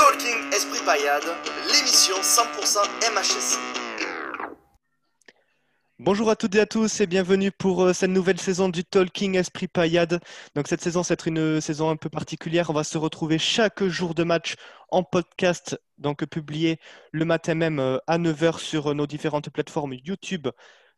[0.00, 1.24] Talking Esprit Payade,
[1.66, 2.78] l'émission 100%
[3.12, 3.58] MHSC.
[5.98, 9.36] Bonjour à toutes et à tous et bienvenue pour euh, cette nouvelle saison du Talking
[9.36, 10.18] Esprit Payade.
[10.54, 12.70] Donc cette saison, c'est une saison un peu particulière.
[12.70, 14.54] On va se retrouver chaque jour de match
[14.88, 16.78] en podcast, donc publié
[17.12, 20.48] le matin même euh, à 9h sur nos différentes plateformes YouTube,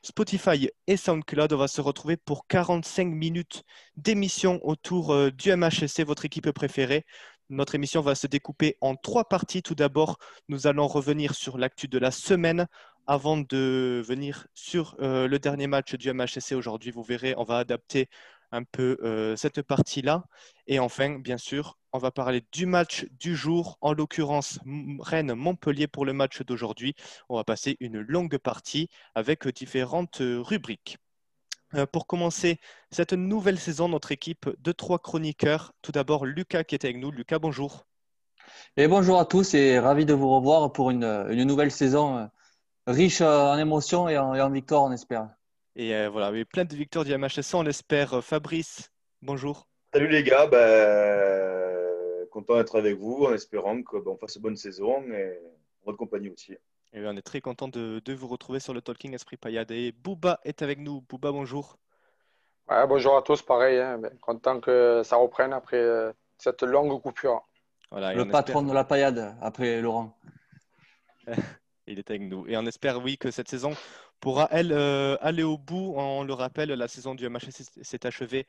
[0.02, 1.52] Spotify et SoundCloud.
[1.52, 3.64] On va se retrouver pour 45 minutes
[3.96, 7.04] d'émission autour euh, du MHSC, votre équipe préférée.
[7.52, 9.62] Notre émission va se découper en trois parties.
[9.62, 10.16] Tout d'abord,
[10.48, 12.66] nous allons revenir sur l'actu de la semaine
[13.06, 16.92] avant de venir sur euh, le dernier match du MHSC aujourd'hui.
[16.92, 18.08] Vous verrez, on va adapter
[18.52, 20.24] un peu euh, cette partie-là.
[20.66, 24.58] Et enfin, bien sûr, on va parler du match du jour, en l'occurrence
[25.00, 26.94] Rennes-Montpellier pour le match d'aujourd'hui.
[27.28, 30.96] On va passer une longue partie avec différentes rubriques.
[31.74, 32.58] Euh, pour commencer
[32.90, 35.72] cette nouvelle saison, notre équipe de trois chroniqueurs.
[35.80, 37.10] Tout d'abord, Lucas qui est avec nous.
[37.10, 37.86] Lucas, bonjour.
[38.76, 42.26] Et bonjour à tous et ravi de vous revoir pour une, une nouvelle saison euh,
[42.86, 45.30] riche en émotions et en, victoires, on espère.
[45.74, 48.22] Et euh, voilà, plein de victoires du MHS, on l'espère.
[48.22, 48.90] Fabrice,
[49.22, 49.66] bonjour.
[49.94, 55.02] Salut les gars, ben, content d'être avec vous en espérant qu'on fasse une bonne saison
[55.10, 55.38] et
[55.84, 56.54] votre compagnie aussi.
[56.94, 59.70] Et on est très content de, vous retrouver sur le Talking Esprit Payade.
[59.70, 61.00] Et Bouba est avec nous.
[61.00, 61.78] Bouba, bonjour.
[62.68, 63.78] bonjour à tous, pareil.
[63.78, 63.98] Hein.
[63.98, 67.42] Ben, content que ça reprenne après euh, cette longue coupure.
[67.92, 70.14] le patron de la paillade après Laurent.
[71.86, 72.46] Il est avec nous.
[72.46, 73.74] Et on espère, oui, que cette saison
[74.20, 75.94] pourra, elle, euh, aller au bout.
[75.96, 78.46] On le rappelle, la saison du MHS s'est achevée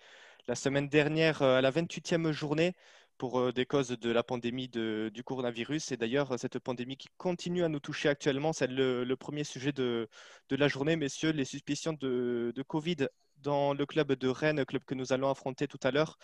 [0.47, 2.75] la semaine dernière euh, à la 28e journée
[3.17, 5.91] pour euh, des causes de la pandémie du coronavirus.
[5.91, 10.07] Et d'ailleurs, cette pandémie qui continue à nous toucher actuellement, c'est le, premier sujet de,
[10.49, 15.11] la journée, messieurs, les suspicions de, Covid dans le club de Rennes, club que nous
[15.11, 16.17] allons affronter tout à l'heure.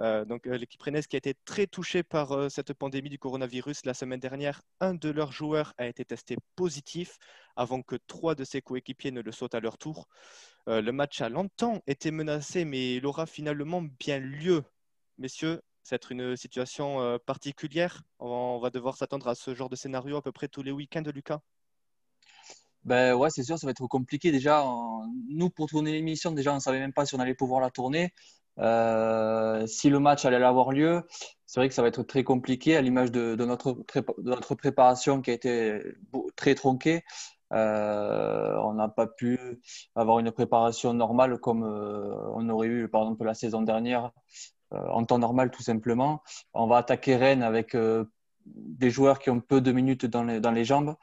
[0.00, 3.86] Euh, donc euh, l'équipe rennaise qui a été très touchée par cette pandémie du coronavirus
[3.86, 7.16] la semaine dernière, un de leurs joueurs a été testé positif
[7.54, 10.08] avant que trois de ses coéquipiers ne le soient à leur tour.
[10.66, 14.64] le match a longtemps été menacé, mais il aura finalement bien lieu.
[15.18, 18.02] Messieurs, c'est une situation euh, particulière.
[18.18, 21.04] On va devoir s'attendre à ce genre de scénario à peu près tous les week-ends,
[21.14, 21.38] Lucas.
[22.82, 24.32] Ben ouais, c'est sûr, ça va être compliqué.
[24.32, 24.64] Déjà,
[25.28, 27.70] nous, pour tourner l'émission, déjà, on ne savait même pas si on allait pouvoir la
[27.70, 28.12] tourner.
[28.58, 31.06] Euh, si le match allait avoir lieu,
[31.46, 33.74] c'est vrai que ça va être très compliqué à l'image de, notre,
[34.56, 35.80] préparation qui a été
[36.34, 37.04] très tronquée.
[37.52, 39.38] Euh, on n'a pas pu
[39.94, 44.10] avoir une préparation normale comme on aurait eu, par exemple, la saison dernière
[44.70, 46.22] en temps normal tout simplement.
[46.54, 48.04] On va attaquer Rennes avec euh,
[48.44, 50.94] des joueurs qui ont peu de minutes dans les, dans les jambes.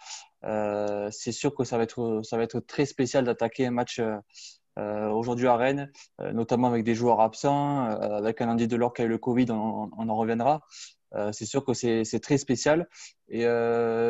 [0.44, 4.02] Euh, c'est sûr que ça va être, ça va être très spécial d'attaquer un match
[4.76, 9.08] aujourd'hui à Rennes, notamment avec des joueurs absents, avec un Andy Delors qui a eu
[9.08, 10.62] le Covid, on, en reviendra.
[11.32, 12.90] c'est sûr que c'est très spécial
[13.30, 13.46] et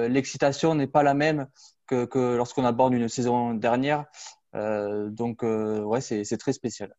[0.07, 1.47] l'excitation n'est pas la même
[1.85, 4.05] que, que lorsqu'on aborde une saison dernière.
[4.53, 6.95] donc, ouais, c'est très spécial.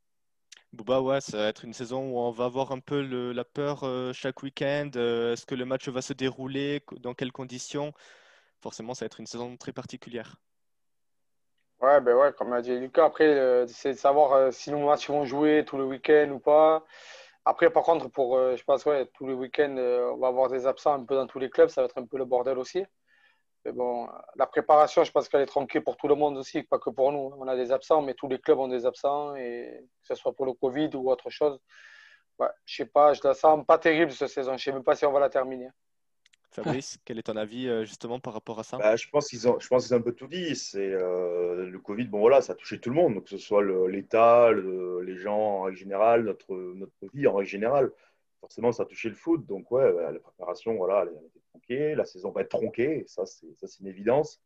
[0.75, 3.01] Bouba, ouais, ça va être une saison où on va avoir un peu
[3.33, 4.91] la peur euh, chaque week-end.
[4.97, 7.93] Euh, est-ce que le match va se dérouler Dans quelles conditions?
[8.61, 10.37] Forcément, ça va être une saison très particulière.
[11.81, 15.09] Ouais, ben ouais, comme a dit Lucas, après, euh, c'est de savoir si nos matchs
[15.09, 16.85] vont jouer tout le week-end ou pas.
[17.45, 20.95] Après, par contre, pour, je pense, ouais, tous les week-ends, on va avoir des absents
[20.95, 21.69] un peu dans tous les clubs.
[21.69, 22.85] Ça va être un peu le bordel aussi.
[23.65, 26.79] Mais bon, la préparation, je pense qu'elle est tranquille pour tout le monde aussi, pas
[26.79, 27.33] que pour nous.
[27.39, 30.35] On a des absents, mais tous les clubs ont des absents, et que ce soit
[30.35, 31.59] pour le Covid ou autre chose.
[32.39, 34.57] Ouais, je sais pas, je la sens pas terrible cette saison.
[34.57, 35.69] Je sais même pas si on va la terminer.
[36.51, 38.77] Fabrice, quel est ton avis euh, justement par rapport à ça?
[38.77, 40.55] Bah, Je pense qu'ils ont, je pense qu'ils ont un peu tout dit.
[40.57, 42.07] C'est euh, le Covid.
[42.07, 45.63] Bon voilà, ça a touché tout le monde, que ce soit l'État, les gens en
[45.63, 47.91] règle générale, notre notre vie en règle générale.
[48.41, 49.47] Forcément, ça a touché le foot.
[49.47, 51.34] Donc ouais, la préparation, voilà, elle,
[51.69, 54.41] la saison va être tronquée, ça c'est une évidence.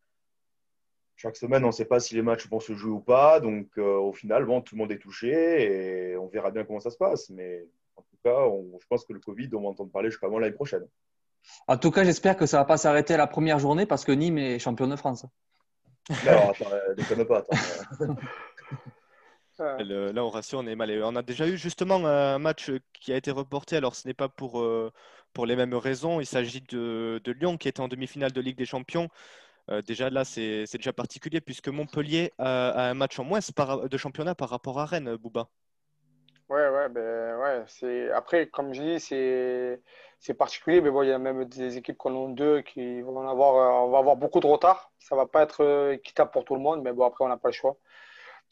[1.17, 3.41] Chaque semaine, on ne sait pas si les matchs vont se jouer ou pas.
[3.41, 6.79] Donc euh, au final, bon, tout le monde est touché et on verra bien comment
[6.79, 7.29] ça se passe.
[7.31, 8.47] Mais en tout cas,
[8.81, 10.87] je pense que le Covid, on va entendre parler jusqu'à l'année prochaine.
[11.67, 14.05] En tout cas, j'espère que ça ne va pas s'arrêter à la première journée parce
[14.05, 15.27] que Nîmes est champion de France.
[16.25, 17.45] Non, attends, euh, déconne pas.
[19.59, 20.91] là, on rassure, on est mal.
[21.03, 23.77] On a déjà eu justement un match qui a été reporté.
[23.77, 24.93] Alors, ce n'est pas pour, euh,
[25.39, 26.19] pour les mêmes raisons.
[26.19, 29.09] Il s'agit de, Lyon qui était en demi-finale de Ligue des Champions.
[29.71, 34.35] Euh, déjà là, c'est déjà particulier puisque Montpellier a, un match en moins de championnat
[34.35, 35.47] par rapport à Rennes, Bouba.
[36.49, 38.11] Ouais, ouais, ben, ouais.
[38.17, 39.81] Après, comme je dis,
[40.19, 43.29] c'est particulier, mais bon, il y a même des équipes qu'on a deux qui vont
[43.29, 44.91] avoir, euh, on va avoir beaucoup de retard.
[44.99, 47.37] Ça va pas être euh, équitable pour tout le monde, mais bon, après, on n'a
[47.37, 47.77] pas le choix.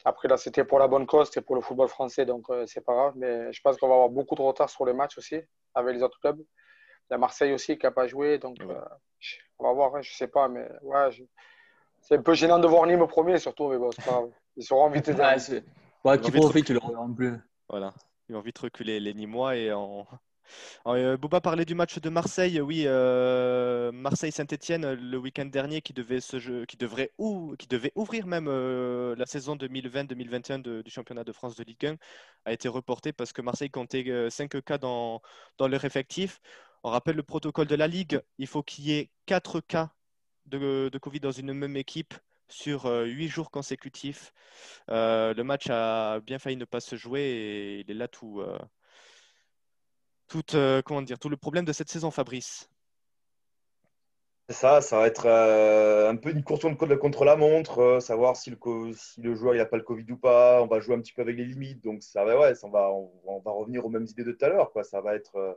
[0.04, 2.94] Après, là, c'était pour la bonne cause, c'était pour le football français, donc c'est pas
[2.94, 3.14] grave.
[3.16, 5.40] Mais je pense qu'on va avoir beaucoup de retard sur les matchs aussi
[5.74, 6.40] avec les autres clubs.
[7.10, 8.38] Il y a Marseille aussi qui n'a pas joué.
[8.38, 8.74] Donc, Ouais.
[8.74, 8.80] euh,
[9.58, 9.94] on va voir.
[9.96, 10.48] hein, je ne sais pas.
[10.48, 11.22] Mais ouais, je-
[12.00, 13.68] c'est un peu gênant de voir Nîmes au premier, surtout.
[13.68, 14.30] Mais bon, c'est pas grave.
[14.56, 15.64] Ils seront invités Ouais, c'est-
[16.04, 16.80] ouais, Ils qui profite, tu le
[17.14, 17.34] plus.
[17.68, 17.92] Voilà.
[18.28, 20.06] Ils vont vite reculer les Nîmois et en.
[20.84, 22.60] en, euh, Bouba parlait du match de Marseille.
[22.60, 28.26] Oui, euh, Marseille-Saint-Étienne le week-end dernier qui devait jeu- qui devrait ou qui devait ouvrir
[28.26, 31.96] même euh, la saison 2020-2021 de- du championnat de France de Ligue 1
[32.46, 35.20] a été reporté parce que Marseille comptait 5 cas dans,
[35.58, 36.40] dans leur effectif.
[36.86, 38.22] On rappelle le protocole de la Ligue.
[38.38, 39.90] Il faut qu'il y ait 4 cas
[40.44, 42.14] de, de Covid dans une même équipe
[42.46, 44.32] sur 8 jours consécutifs.
[44.88, 48.40] Euh, le match a bien failli ne pas se jouer et il est là tout,
[48.40, 48.56] euh,
[50.54, 52.70] euh, le problème de cette saison, Fabrice.
[54.48, 58.36] Ça, ça va être euh, un peu une course contre, contre la montre, euh, savoir
[58.36, 60.62] si le, joueur n'a pas le Covid ou pas.
[60.62, 61.82] On va jouer un petit peu avec les limites.
[61.82, 64.70] Donc, ça va, ouais, on, va, revenir aux mêmes idées de tout à l'heure.
[64.84, 65.52] Ça va être, euh,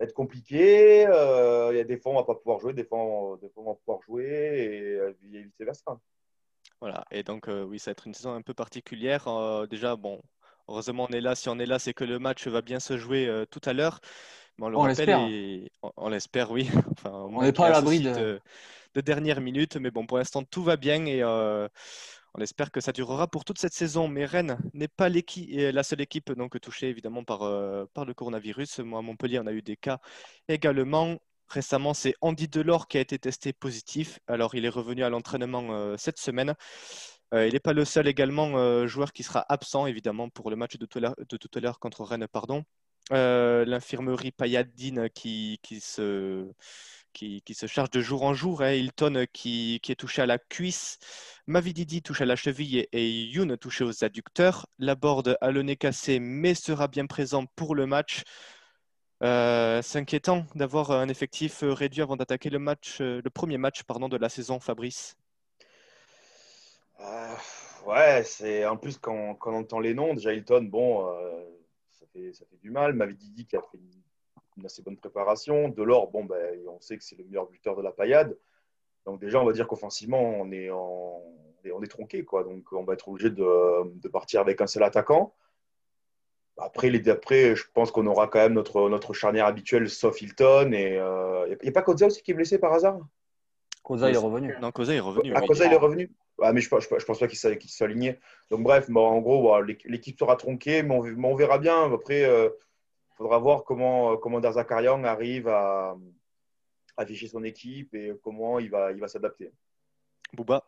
[0.00, 1.06] être compliqué.
[1.06, 3.36] Euh, Il y a des fois, on ne va pas pouvoir jouer, des fois, on,
[3.36, 5.98] des fois, on va pouvoir jouer et, euh, et vice-versa.
[6.80, 7.04] Voilà.
[7.10, 9.28] Et donc, euh, oui, ça va être une saison un peu particulière.
[9.28, 10.20] Euh, déjà, bon,
[10.68, 11.34] heureusement, on est là.
[11.34, 13.72] Si on est là, c'est que le match va bien se jouer euh, tout à
[13.72, 14.00] l'heure.
[14.58, 15.28] Mais on le On rappelle, l'espère.
[15.28, 16.68] et- on, on l'espère, oui.
[16.98, 18.40] Enfin, On n'est pas à l'abri de- de,
[18.94, 19.76] de dernière minute.
[19.76, 21.68] Mais bon, pour l'instant, tout va bien et euh,
[22.34, 24.08] on espère que ça durera pour toute cette saison.
[24.08, 28.80] Mais Rennes n'est pas la seule équipe donc, touchée évidemment par, euh, par le coronavirus.
[28.80, 30.00] Moi, à Montpellier, on a eu des cas
[30.48, 31.18] également.
[31.48, 34.18] Récemment, c'est Andy Delors qui a été testé positif.
[34.26, 36.54] Alors, il est revenu à l'entraînement euh, cette semaine.
[37.32, 40.76] Euh, il n'est pas le seul également joueur qui sera absent, évidemment, pour le match
[40.76, 40.98] de tout
[41.54, 42.26] à l'heure, contre Rennes.
[42.30, 42.64] Pardon.
[43.10, 46.48] L'infirmerie Payadine qui, se,
[47.14, 48.62] qui, se charge de jour en jour.
[48.62, 48.72] hein.
[48.72, 50.98] Hilton qui, qui est touché à la cuisse.
[51.46, 54.66] Mavididi touche à la cheville et, Youn touché aux adducteurs.
[54.78, 58.24] Laborde a le nez cassé, mais sera bien présent pour le match.
[59.22, 62.58] Euh, c'est inquiétant d'avoir un effectif euh, réduit avant d'attaquer le
[63.00, 65.16] euh, le premier match pardon, de la saison, Fabrice.
[67.00, 67.34] Euh,
[67.86, 71.44] ouais, c'est en plus quand, on entend les noms, déjà Hilton, bon, euh,
[71.90, 72.94] ça, fait, ça fait du mal.
[72.94, 74.02] Mavididi qui a fait une,
[74.56, 75.68] une assez bonne préparation.
[75.68, 78.36] Delors, bon, ben, on sait que c'est le meilleur buteur de la paillade.
[79.06, 82.44] Donc déjà, on va dire qu'offensivement, on est, en, on est, on est tronqué, quoi.
[82.44, 85.34] Donc on va être obligé de, de partir avec un seul attaquant.
[86.56, 90.72] Après, les, après je pense qu'on aura quand même notre, notre charnière habituelle, sauf Hilton.
[90.72, 92.98] Et il n'y a, pas Kodza aussi qui est blessé par hasard?
[93.82, 94.54] Koza, il est revenu.
[94.62, 95.34] Non, Cosa est revenu.
[95.46, 96.10] Cosa, il est revenu
[96.42, 98.18] ah, mais je, je, je pense pas qu'il soit, soit aligné.
[98.50, 101.92] Donc, bref, bon, en gros, l'équipe sera tronquée, mais on, mais on verra bien.
[101.92, 102.24] Après,
[103.14, 105.96] il euh, faudra voir comment, comment Darzakarian arrive à
[106.96, 109.52] afficher son équipe et comment il va, il va s'adapter.
[110.32, 110.64] Bouba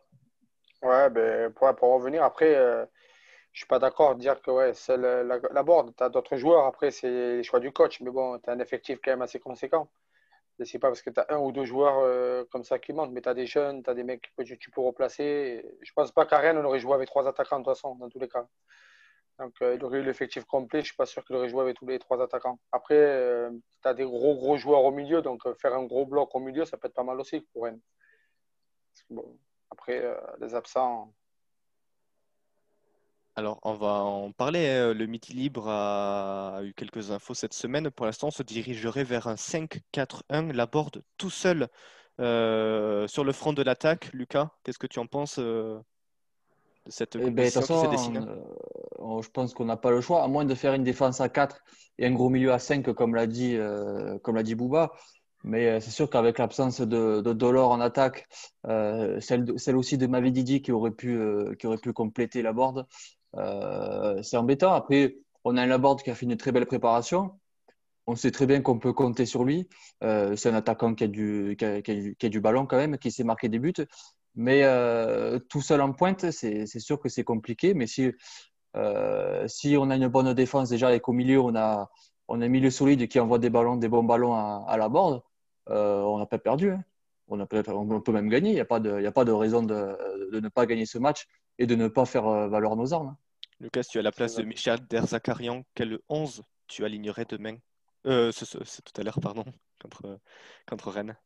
[0.81, 2.85] Ouais, ben, pour, pour revenir, après, euh,
[3.51, 5.93] je suis pas d'accord de dire que ouais, c'est la, board.
[5.97, 7.99] Tu as d'autres joueurs, après, c'est les choix du coach.
[8.01, 9.89] Mais bon, tu as un effectif quand même assez conséquent.
[10.63, 13.11] C'est pas parce que tu as un ou deux joueurs euh, comme ça qui manquent,
[13.11, 15.63] mais tu as des jeunes, tu as des mecs que tu, tu peux replacer.
[15.81, 18.09] Je pense pas qu'à Rennes, on aurait joué avec trois attaquants de toute façon, dans
[18.09, 18.47] tous les cas.
[19.39, 20.81] Donc, euh, il aurait eu l'effectif complet.
[20.81, 22.59] Je suis pas sûr qu'il aurait joué avec tous les trois attaquants.
[22.71, 23.51] Après, euh,
[23.83, 25.21] tu as des gros, gros joueurs au milieu.
[25.21, 27.65] Donc, euh, faire un gros bloc au milieu, ça peut être pas mal aussi pour
[27.65, 27.79] Rennes.
[29.69, 30.03] Après,
[30.41, 31.13] les absents.
[33.35, 34.67] Alors, on va en parler.
[34.67, 34.93] hein.
[34.95, 37.91] Le Midi Libre a eu quelques infos cette semaine.
[37.91, 40.51] Pour l'instant, on se dirigerait vers un 5-4-1.
[40.51, 41.67] Laborde tout seul
[42.17, 44.11] sur le front de l'attaque.
[44.13, 45.39] Lucas, qu'est-ce que tu en penses
[46.89, 48.27] cette Eh ben, de toute qui façon, se dessine
[48.99, 51.29] euh, je pense qu'on n'a pas le choix, à moins de faire une défense à
[51.29, 51.63] 4
[51.99, 54.91] et un gros milieu à 5, comme l'a dit, euh, comme l'a dit Bouba.
[55.43, 58.27] Mais euh, c'est sûr qu'avec l'absence de, de Dolor en attaque,
[58.67, 62.41] euh, celle, de- celle aussi de Mavididi qui aurait pu, euh, qui aurait pu compléter
[62.41, 62.85] la board,
[64.23, 64.73] c'est embêtant.
[64.73, 67.31] Après, on a un Laborde qui a fait une très belle préparation.
[68.07, 69.67] On sait très bien qu'on peut compter sur lui.
[70.01, 72.65] C'est un attaquant qui a, du, qui, a, qui, a, du- qui a du ballon
[72.65, 73.73] quand même, qui sait marquer des buts.
[74.39, 77.73] Mais euh, tout seul en pointe, c'est sûr que c'est compliqué.
[77.73, 78.11] Mais si,
[78.75, 81.89] euh, si on a une bonne défense déjà et qu'au milieu, on a,
[82.27, 84.89] on a un milieu solide qui envoie des ballons, des bons ballons à, à la
[84.89, 85.23] board,
[85.69, 86.69] euh, on n'a pas perdu.
[86.71, 86.83] Hein.
[87.29, 88.51] On, a peut on peut même gagner.
[88.51, 89.97] Il n'y a, pas de- y a pas de raison de,
[90.31, 91.25] de ne pas gagner ce match
[91.57, 93.07] et de ne pas faire euh, valoir nos armes.
[93.09, 93.17] hein.
[93.59, 95.63] Lucas, tu as la place de Michel Derzakarian.
[95.73, 97.57] Quel 11 tu alignerais demain?
[98.05, 99.43] Euh, C'est tout à l'heure, pardon,
[99.81, 100.19] contre,
[100.69, 101.17] contre Rennes.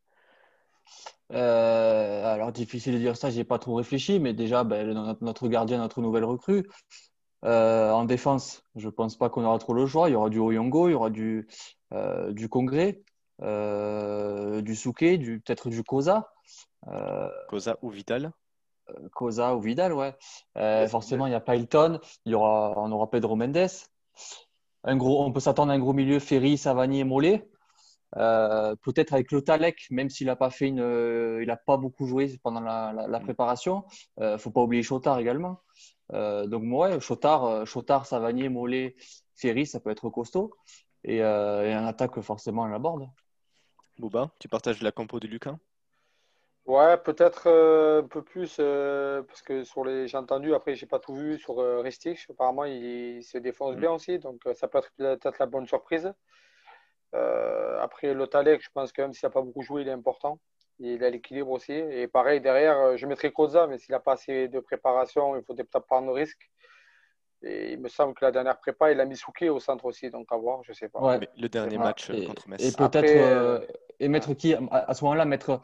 [1.34, 5.48] Euh, alors, difficile de dire ça, j'ai pas trop réfléchi, mais déjà, ben, notre, notre
[5.48, 6.68] gardien, notre nouvelle recrue.
[7.44, 10.10] Euh, en défense, je pense pas qu'on aura trop le choix.
[10.10, 11.48] Il y aura du Oyongo, il y aura du,
[11.94, 13.02] euh, du Congrès,
[13.42, 16.32] euh, du Souquet, du, peut-être du Cosa.
[17.48, 18.32] Cosa ou Vidal?
[19.14, 20.16] Cosa ou Vidal, ouais.
[20.88, 23.70] Forcément, il n'y a il y aura, on aura Pedro Mendes.
[24.84, 27.48] Un gros, on peut s'attendre à un gros milieu, Ferry, Savani et Mollet.
[28.18, 32.06] Euh, peut-être avec le Talek, même s'il n'a pas fait une, il a pas beaucoup
[32.06, 33.24] joué pendant la, la, Mm.
[33.24, 33.86] préparation.
[34.20, 35.62] Euh, faut pas oublier Chotard également.
[36.14, 38.96] Euh, donc ouais, Chotard, Chotard, Savanier, Mollet,
[39.36, 40.54] Ferry, ça peut être costaud.
[41.04, 43.10] Et, euh, et un attaque forcément à la borde.
[43.98, 45.58] Bouba, tu partages la compo de Lucas
[46.66, 50.86] Ouais, peut-être euh, un peu plus, euh, parce que sur les, j'ai entendu, après, j'ai
[50.86, 52.30] pas tout vu sur euh, Ristich.
[52.30, 53.80] Apparemment, il, il se défonce Mm.
[53.80, 56.14] bien aussi, donc euh, ça peut être peut-être la bonne surprise.
[57.14, 60.40] Euh, après, Lotalek, je pense que même s'il n'a pas beaucoup joué, il est important.
[60.80, 61.74] Il a l'équilibre aussi.
[61.74, 65.44] Et pareil, derrière, euh, je mettrais Koza, mais s'il n'a pas assez de préparation, il
[65.44, 66.50] faut peut-être prendre le risque.
[67.44, 70.10] Et il me semble que la dernière prépa, il a mis Souké au centre aussi,
[70.10, 71.00] donc à voir, je sais pas.
[71.02, 71.20] Ouais.
[71.38, 72.62] Le dernier match euh, Et, contre Metz.
[72.64, 73.60] et peut-être Après, euh,
[74.00, 75.60] et mettre qui à, à ce moment-là mettre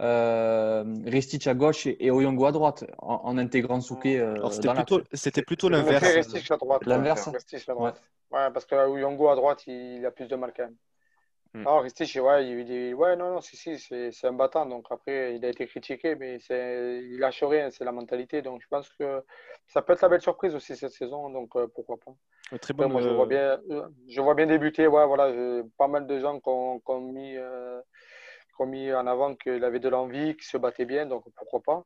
[0.00, 4.72] euh, Ristich à gauche et, et Oyongo à droite en, en intégrant Souké euh, c'était
[4.74, 6.04] plutôt, c'était plutôt l'inverse.
[6.04, 6.84] Ristich à droite.
[6.86, 7.26] L'inverse.
[7.26, 7.32] ouais.
[7.34, 8.02] Ristich à droite.
[8.32, 10.76] Ouais, parce que Uyongo à droite, il a plus de mal quand même.
[11.52, 11.64] Hmm.
[11.64, 14.66] Non, Ristich, ouais, il, il- ouais, non, non, si, si, c'est un battant.
[14.66, 18.40] Donc après, il a été critiqué, mais c'est, il lâche rien, c'est la mentalité.
[18.40, 19.22] Donc je pense que
[19.66, 21.28] ça peut être la belle surprise aussi cette saison.
[21.30, 22.12] Donc euh, pourquoi pas.
[22.52, 24.86] Euh, Très moi, je euh, vois bien, euh, je vois bien débuter.
[24.86, 27.80] Ouais, voilà, pas mal de gens qui ont, mis, euh,
[28.60, 31.06] mis en avant qu'il avait de l'envie, qu'il se battait bien.
[31.06, 31.84] Donc pourquoi pas.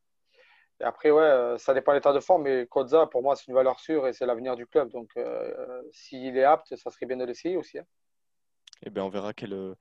[0.81, 3.47] Et après, ouais, euh, ça dépend de l'état de forme, mais Koza, pour moi, c'est
[3.47, 4.91] une valeur sûre et c'est l'avenir du club.
[4.91, 7.79] Donc, euh, s'il est apte, ça serait bien de l'essayer aussi.
[7.79, 7.85] hein.
[8.87, 9.75] Eh bien, on verra quelle, euh,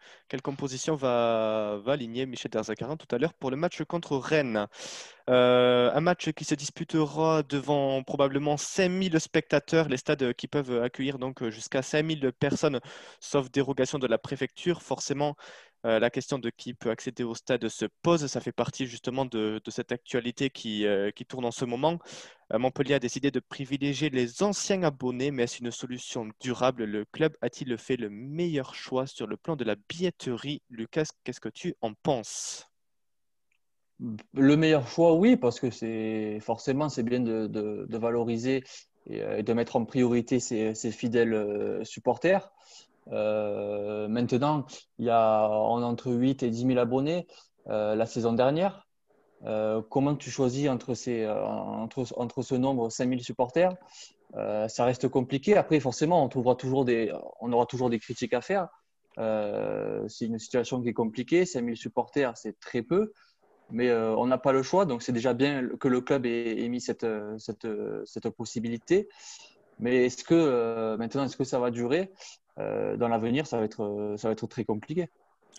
[0.44, 4.68] composition va, aligner Michel Derzakarin tout à l'heure pour le match contre Rennes.
[5.30, 11.20] Euh, un match qui se disputera devant probablement 5000 spectateurs, les stades qui peuvent accueillir
[11.20, 12.80] donc jusqu'à 5000 personnes,
[13.20, 14.82] sauf dérogation de la préfecture.
[14.82, 15.36] Forcément,
[15.86, 18.26] euh, la question de qui peut accéder au stade se pose.
[18.28, 22.00] Ça fait partie justement de, cette actualité qui, euh, qui tourne en ce moment.
[22.54, 26.86] Euh, Montpellier a décidé de privilégier les anciens abonnés, mais est-ce une solution durable?
[26.86, 30.62] Le club a-t-il fait le meilleur choix sur le plan de la billetterie?
[30.70, 32.70] Lucas, qu'est-ce que tu en penses?
[34.34, 38.64] Le meilleur choix, oui, parce que c'est forcément c'est bien de, valoriser
[39.06, 42.52] et, de mettre en priorité ses, fidèles supporters.
[43.12, 44.66] Euh, maintenant,
[44.98, 47.28] il y a on a entre 8 et 10 000 abonnés
[47.68, 48.88] euh, la saison dernière.
[49.46, 53.76] Euh, comment tu choisis entre, ces, entre, entre ce nombre, 5 000 supporters?
[54.36, 55.56] Ça reste compliqué.
[55.58, 58.68] Après, forcément, on, trouvera toujours des, on aura toujours des critiques à faire.
[59.16, 61.46] C'est une situation qui est compliquée.
[61.46, 63.12] 5 000 supporters, c'est très peu
[63.70, 64.86] mais on n'a pas le choix.
[64.86, 67.06] Donc, c'est déjà bien que le club ait, mis cette,
[67.38, 67.68] cette,
[68.06, 69.08] cette possibilité.
[69.80, 72.12] Mais est-ce que maintenant, est-ce que ça va durer?
[72.58, 75.10] Dans l'avenir, ça, va être, euh, ça va être très compliqué.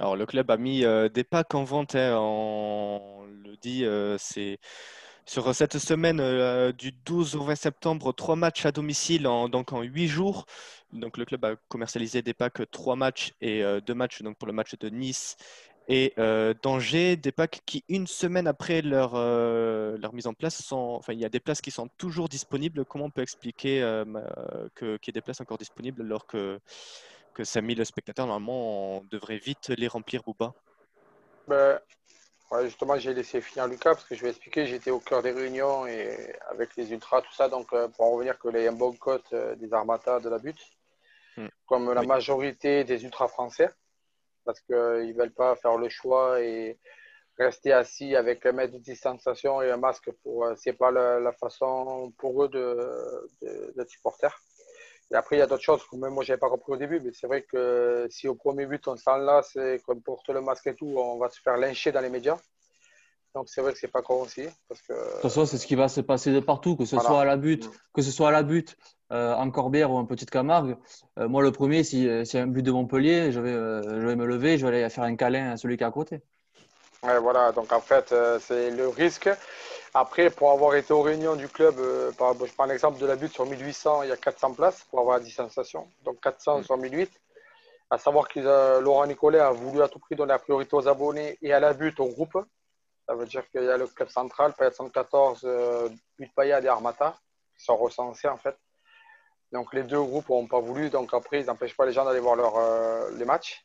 [0.01, 4.17] Alors, le club a mis euh, des packs en vente, hein, on le dit, euh,
[4.19, 4.59] c'est
[5.27, 9.73] sur cette semaine euh, du 12 au 20 septembre, trois matchs à domicile en, donc
[9.73, 10.47] en huit jours.
[10.93, 14.47] Donc, le club a commercialisé des packs trois matchs et euh, deux matchs donc pour
[14.49, 15.37] le match de Nice
[15.89, 20.63] et euh, d'Angers, des packs qui, une semaine après leur, euh, leur mise en place,
[20.63, 22.85] sont, enfin, il y a des places qui sont toujours disponibles.
[22.87, 24.05] Comment on peut expliquer euh,
[24.75, 26.59] que- qu'il y ait des places encore disponibles alors que,
[27.35, 30.55] que 5000 spectateurs, normalement, on devrait vite les remplir ou pas?
[31.47, 31.79] Ben,
[32.51, 34.67] ouais, justement, j'ai laissé finir Lucas parce que je vais expliquer.
[34.67, 37.49] J'étais au cœur des réunions et avec les ultras, tout ça.
[37.49, 38.77] Donc, euh, pour en revenir que les un
[39.33, 40.61] euh, des armatas de la butte,
[41.37, 41.49] Hmm.
[41.67, 42.07] comme la Oui.
[42.07, 43.69] majorité des ultras français,
[44.45, 46.79] parce qu'ils ne veulent pas faire le choix et
[47.39, 50.11] rester assis avec un mètre de distanciation et un masque.
[50.23, 52.79] Pour, euh, c'est pas la, la façon pour eux de,
[53.43, 54.39] de, d'être supporters.
[55.11, 56.77] Et après, il y a d'autres choses que même moi, je n'avais pas compris au
[56.77, 60.41] début, mais c'est vrai que si au premier but, on s'enlace et qu'on porte le
[60.41, 62.39] masque et tout, on va se faire lyncher dans les médias.
[63.35, 64.47] Donc, c'est vrai que c'est pas con aussi.
[64.69, 66.95] Parce que, De toute façon, c'est ce qui va se passer de partout, que ce
[66.95, 67.09] Voilà.
[67.11, 67.73] soit à la butte, Mm.
[67.95, 68.77] que ce soit à la butte,
[69.11, 70.77] en Corbière ou en Petite Camargue.
[71.19, 74.01] Euh, moi, le premier, si, euh, y a un but de Montpellier, je vais, euh,
[74.01, 75.91] je vais me lever, je vais aller faire un câlin à celui qui est à
[75.91, 76.21] côté.
[77.03, 79.29] Voilà, donc en fait, euh, c'est le risque.
[79.93, 83.33] Après, pour avoir été aux réunions du club, euh, je prends l'exemple de la butte
[83.33, 85.87] sur 1800, il y a 400 places pour avoir la distanciation.
[86.05, 87.11] Donc 400 sur 1008.
[87.91, 90.89] À savoir que euh, Laurent Nicolet a voulu à tout prix donner la priorité aux
[90.89, 92.39] abonnés et à la butte au groupe.
[93.07, 96.69] Ça veut dire qu'il y a le club central, Payet 114, euh, But Payet et
[96.69, 97.15] Armata,
[97.57, 98.57] qui sont recensés en fait.
[99.55, 102.19] Donc les deux groupes n'ont pas voulu, donc après, ils n'empêchent pas les gens d'aller
[102.27, 103.65] voir leur, euh, les matchs.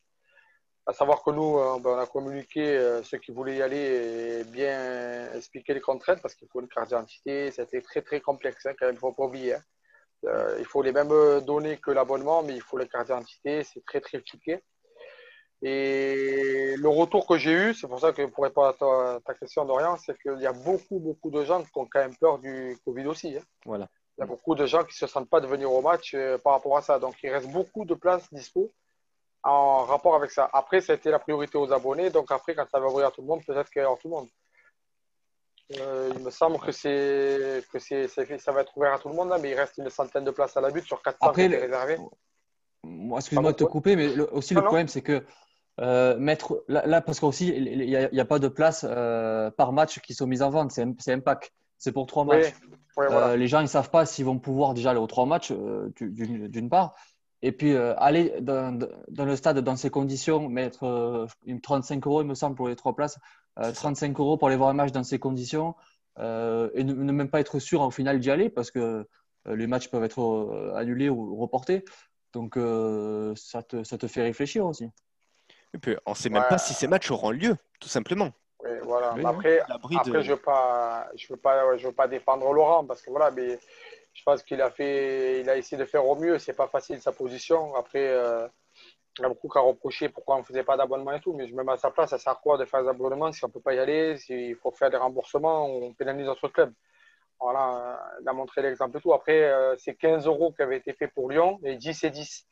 [0.86, 3.86] À savoir que nous, euh, ben, on a communiqué euh, ceux qui voulaient y aller
[4.42, 7.52] et bien expliquer les contraintes parce qu'il faut une carte d'identité.
[7.52, 9.56] C'était très très complexe hein, quand même, il ne faut pas oublier.
[9.56, 9.64] hein.
[10.60, 11.14] Il faut les mêmes
[11.52, 13.64] données que l'abonnement, mais il faut les cartes d'identité.
[13.64, 14.64] C'est très très compliqué.
[15.62, 19.34] Et le retour que j'ai eu, c'est pour ça que pour répondre à ta, ta
[19.34, 22.40] question Dorian, c'est qu'il y a beaucoup beaucoup de gens qui ont quand même peur
[22.40, 23.36] du Covid aussi.
[23.38, 23.44] hein.
[23.66, 23.88] Voilà.
[24.20, 26.14] Il y a beaucoup de gens qui ne se sentent pas de venir au match
[26.14, 27.00] euh, par rapport à ça.
[27.00, 28.70] Donc, il reste beaucoup de places dispo.
[29.44, 30.50] en rapport avec ça.
[30.52, 32.10] Après, ça a été la priorité aux abonnés.
[32.10, 34.10] Donc après, quand ça va ouvrir à tout le monde, peut-être qu'il y aura tout
[34.10, 34.28] le monde.
[35.78, 39.16] Euh, il me semble que, c'est, que c'est, ça va être ouvert à tout le
[39.16, 41.48] monde, là, mais il reste une centaine de places à la butte sur 400 Après,
[41.48, 41.98] qui réservées.
[42.84, 45.24] Moi, excuse-moi de te couper, mais le- aussi le problème, c'est que
[45.80, 50.00] euh, mettre là, là, parce qu'aussi, il n'y a, pas de place euh, par match
[50.02, 50.72] qui sont mises en vente.
[50.72, 50.82] C'est
[51.14, 51.22] un,
[51.80, 52.54] c'est pour trois matchs.
[52.98, 53.36] oui, Euh, voilà.
[53.38, 56.48] les gens, ils savent pas s'ils vont pouvoir déjà aller aux trois matchs, euh, du-
[56.50, 56.94] d'une part.
[57.42, 62.06] Et puis, euh, aller dans, dans le stade dans ces conditions, mettre euh, une 35
[62.06, 63.18] euros, il me semble, pour les trois places,
[63.60, 65.74] euh, 35 euros pour aller voir un match dans ces conditions,
[66.20, 69.08] euh, et ne, ne même pas être sûr au final d'y aller, parce que
[69.48, 71.86] euh, les matchs peuvent être euh, annulés ou reportés.
[72.34, 74.90] Donc, euh, ça, te, ça te fait réfléchir aussi.
[75.74, 78.32] Et puis, on ne sait même pas si ces matchs auront lieu, tout simplement.
[78.64, 79.14] Oui, voilà.
[79.14, 82.52] Oui, Mais après, après je ne veux, pas, je veux, pas, je veux pas défendre
[82.52, 83.58] Laurent parce que voilà, mais
[84.14, 86.40] je pense qu'il a, fait, il a essayé de faire au mieux.
[86.40, 87.76] C'est pas facile sa position.
[87.76, 88.48] Après, euh,
[89.18, 91.34] il y a beaucoup qui a reproché pourquoi on ne faisait pas d'abonnement et tout.
[91.34, 93.32] Mais je me mets à sa place, ça sert à quoi de faire des abonnements
[93.32, 96.48] si on ne peut pas y aller, s'il faut faire des remboursements, on pénalise notre
[96.50, 96.74] club.
[97.40, 99.14] Voilà, euh, il a montré l'exemple et tout.
[99.14, 102.46] Après, euh, c'est 15 euros qui avaient été faits pour Lyon et 10 et 10.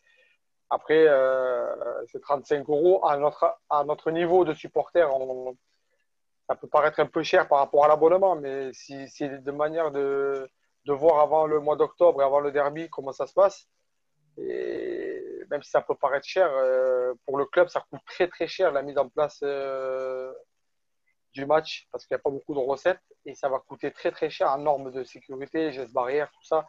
[0.70, 1.76] Après, euh,
[2.08, 3.06] c'est 35 euros.
[3.06, 5.58] À notre, à notre niveau de supporter, on,
[6.48, 9.92] ça peut paraître un peu cher par rapport à l'abonnement, mais si c'est de manière
[9.92, 10.50] de,
[10.88, 13.68] voir avant le mois d'octobre et avant le derby comment ça se passe,
[14.38, 18.48] et même si ça peut paraître cher, euh, pour le club, ça coûte très très
[18.48, 20.32] cher la mise en place euh,
[21.34, 24.12] du match parce qu'il n'y a pas beaucoup de recettes et ça va coûter très
[24.12, 26.66] très cher en normes de sécurité, gestes barrières, tout ça.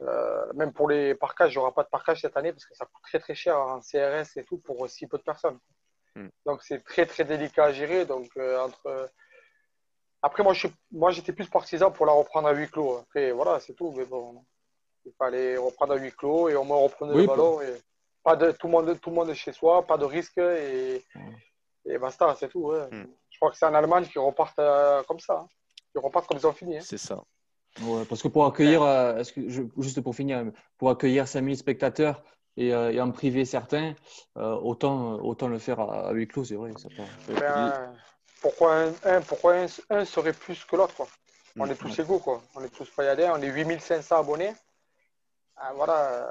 [0.00, 2.74] Euh, même pour les parcages, il n'y aura pas de parcage cette année parce que
[2.74, 5.58] ça coûte très très cher en CRS et tout pour si peu de personnes.
[6.24, 6.30] Mm.
[6.46, 8.04] Donc c'est très très délicat à gérer.
[8.06, 9.10] Donc euh, entre
[10.22, 12.98] après moi je suis- moi j'étais plus partisan pour la reprendre à huis clos.
[12.98, 13.92] Après voilà c'est tout.
[13.96, 14.44] Mais bon
[15.06, 17.74] il fallait reprendre à huis clos et au moins reprendre Oui, le ballon et
[18.22, 21.04] pas de tout le monde tout le monde est chez soi, pas de risque et
[21.86, 22.66] et basta c'est tout.
[22.66, 22.86] ouais.
[22.90, 23.06] Mm.
[23.30, 25.40] Je crois que c'est en Allemagne qui repartent euh, comme ça.
[25.40, 25.48] hein.
[25.94, 26.76] Ils repartent comme ils ont fini.
[26.76, 26.82] hein.
[26.82, 27.22] C'est ça.
[27.82, 30.44] Ouais, parce que pour accueillir, euh, est-ce que je- juste pour finir,
[30.76, 32.22] pour accueillir 5000 spectateurs
[32.56, 33.94] et, euh, et en priver certains,
[34.36, 36.72] euh, autant, autant le faire à, à huis clos, c'est vrai.
[36.76, 37.94] ça peut- Ben,
[38.42, 41.06] pourquoi un, un- pourquoi un, un serait plus que l'autre
[41.58, 42.40] On est tous égaux quoi.
[42.54, 44.54] On est tous payadins, on est 8500 abonnés.
[45.56, 46.26] Ah, voilà.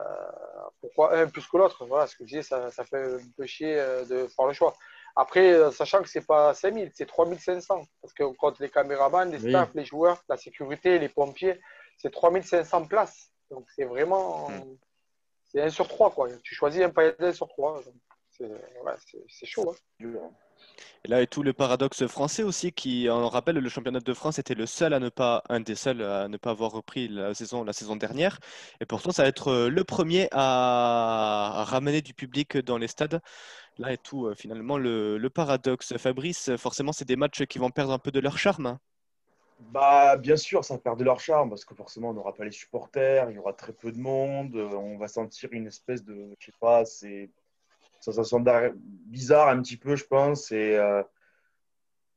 [0.81, 3.45] Pourquoi un plus que l'autre Voilà ce que je disais, ça, ça fait un peu
[3.45, 4.73] chier euh, de faire le choix.
[5.15, 9.49] Après, sachant que c'est pas 5000, c'est 3500 parce qu'on compte les caméramans, les Oui.
[9.49, 11.59] staffs, les joueurs, la sécurité, les pompiers,
[11.97, 13.29] c'est 3500 places.
[13.51, 14.47] Donc c'est vraiment.
[15.49, 16.29] C'est un sur trois quoi.
[16.43, 17.81] Tu choisis un payadin sur trois.
[17.83, 17.95] Donc,
[19.27, 19.75] C'est chaud.
[20.01, 20.31] hein.
[21.05, 24.39] Et là est tout le paradoxe français aussi, qui, on rappelle, le championnat de France
[24.39, 27.33] était le seul à ne pas, un des seuls à ne pas avoir repris la
[27.33, 28.39] saison, la saison dernière.
[28.81, 33.21] Et pourtant, ça va être euh, le premier à, ramener du public dans les stades.
[33.77, 35.95] Là est tout, euh, finalement, le, le paradoxe.
[35.97, 38.77] Fabrice, forcément, c'est des matchs qui vont perdre un peu de leur charme.
[39.59, 42.51] Bah, bien sûr, ça perd de leur charme parce que forcément, on n'aura pas les
[42.51, 46.35] supporters, il y aura très peu de monde, euh, on va sentir une espèce de,
[46.39, 47.29] je sais pas, c'est
[47.99, 48.43] sensation
[49.07, 50.51] bizarre un petit peu, je pense.
[50.51, 51.03] Et, euh,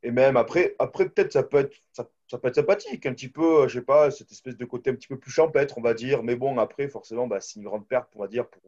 [0.02, 2.04] et même après, après peut-être ça peut être, ça,
[2.38, 5.08] peut être sympathique, un petit peu, je sais pas, cette espèce de côté un petit
[5.08, 6.22] peu plus champêtre, on va dire.
[6.22, 8.62] Mais bon, après, forcément, bah, c'est une grande perte, on va dire, pour,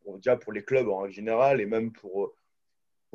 [0.00, 2.34] pour, pour les clubs en général et même pour, euh,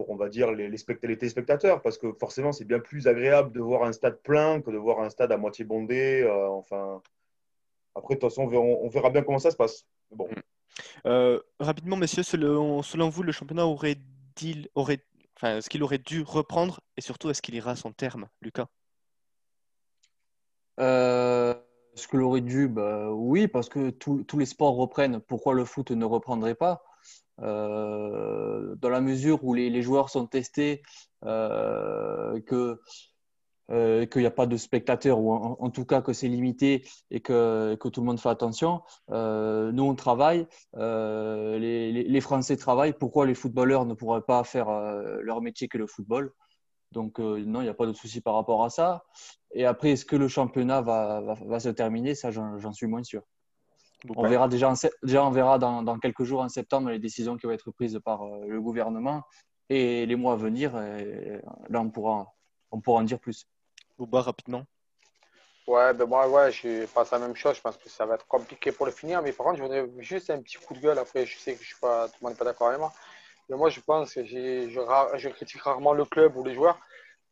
[0.01, 3.07] pour on va dire, les, les, spect- les téléspectateurs, parce que forcément, c'est bien plus
[3.07, 6.21] agréable de voir un stade plein que de voir un stade à moitié bondé.
[6.23, 7.01] euh, enfin,
[7.95, 9.85] après, de toute façon, on verra, on verra bien comment ça se passe.
[10.11, 10.27] Bon.
[11.05, 13.97] Euh, rapidement, messieurs, selon, selon vous, le championnat aurait
[14.35, 15.03] dit, aurait,
[15.37, 18.67] enfin, est-ce qu'il aurait dû reprendre et surtout, est-ce qu'il ira à son terme, Lucas?
[20.79, 21.53] Euh,
[21.95, 22.67] Est-ce que l'aurait dû?
[22.67, 25.19] Bah, Oui, parce que tous tous les sports reprennent.
[25.19, 26.83] Pourquoi le foot ne reprendrait pas?
[27.41, 30.81] Euh, Dans la mesure où les, joueurs sont testés,
[31.25, 32.79] euh, que
[33.69, 37.21] euh, qu'il n'y a pas de spectateurs, ou en, tout cas que c'est limité et
[37.21, 38.81] que, que tout le monde fait attention.
[39.11, 42.93] Euh, nous, on travaille, les, Français travaillent.
[42.93, 44.69] Pourquoi les footballeurs ne pourraient pas faire
[45.21, 46.33] leur métier que le football?
[46.91, 49.05] Donc, non, il n'y a pas de souci par rapport à ça.
[49.53, 52.13] Et après, est-ce que le championnat va, va, va se terminer?
[52.13, 53.23] Ça, j'en suis moins sûr.
[54.15, 57.37] On verra déjà, en déjà on verra dans, dans quelques jours, en septembre, les décisions
[57.37, 59.23] qui vont être prises par euh, le gouvernement
[59.69, 60.75] et les mois à venir.
[60.81, 62.33] et là, on pourra,
[62.71, 63.45] on pourra en dire plus.
[63.97, 64.65] Bouba, rapidement.
[65.67, 67.55] Ouais, ben moi, ouais, je pense la même chose.
[67.55, 69.21] Je pense que ça va être compliqué pour le finir.
[69.21, 70.97] Mais par contre, je voudrais juste un petit coup de gueule.
[70.97, 72.91] Après, je sais que je suis pas, tout le monde n'est pas d'accord avec moi.
[73.47, 76.79] Mais moi, je pense que je, je critique rarement le club ou les joueurs.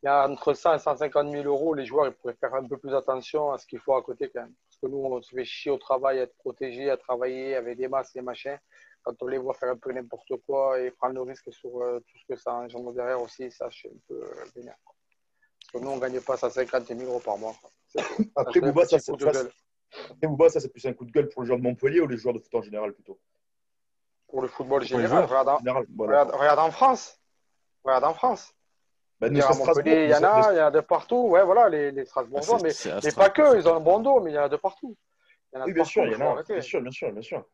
[0.02, 1.74] Il y a entre 100 et 150 000 euros.
[1.74, 4.30] Les joueurs, ils pourraient faire un peu plus attention à ce qu'il faut à côté
[4.32, 4.54] quand même.
[4.82, 7.88] Que nous, on se fait chier au travail, à être protégé, à travailler avec des
[7.88, 8.58] masques, des machins.
[9.02, 12.00] quand on les voit faire un peu n'importe quoi et prendre le risque sur euh,
[12.00, 14.78] tout ce que ça engendre derrière aussi, ça, je suis un peu euh, vénère.
[14.84, 17.54] Parce que nous, on ne gagne pas 150 000 euros par mois.
[18.36, 19.12] Après, Bouba, ça, c'est
[20.72, 22.54] plus un coup de gueule pour les joueurs de Montpellier ou les joueurs de foot
[22.54, 23.18] en général plutôt?
[24.28, 25.24] Pour le football général.
[25.24, 25.56] Regarde, en,
[25.98, 27.18] regarde, en France.
[27.82, 28.54] Regarde en France.
[29.20, 31.28] Ben, il y a Montpellier, il y en a, il y en a de partout.
[31.28, 32.72] Ouais, voilà, les, les Strasbourgeois, ah, mais,
[33.04, 34.96] mais pas que, ils ont un bon dos, mais il y en a de partout.
[35.52, 36.42] Il y en a oui, bien sûr, il y en a.
[36.42, 37.44] Bien sûr, bien sûr, bien sûr.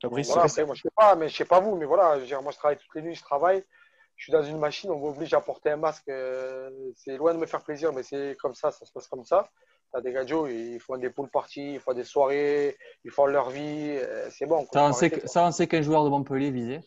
[0.00, 2.34] Fabrice, voilà, après, moi, je sais pas, mais je sais pas vous, mais voilà, je
[2.36, 3.64] moi, je travaille toutes les nuits, je travaille.
[4.14, 6.08] Je suis dans une machine, on m'oblige à porter un masque.
[6.08, 9.24] Euh, c'est loin de me faire plaisir, mais c'est comme ça, ça se passe comme
[9.24, 9.50] ça.
[9.92, 13.50] T'as des gadgets, ils font des poules parties, ils font des soirées, ils font leur
[13.50, 13.98] vie.
[14.00, 14.66] Euh, c'est bon.
[14.72, 16.80] Ça, on sait, ça, on sait qu'un joueur de Montpellier visé.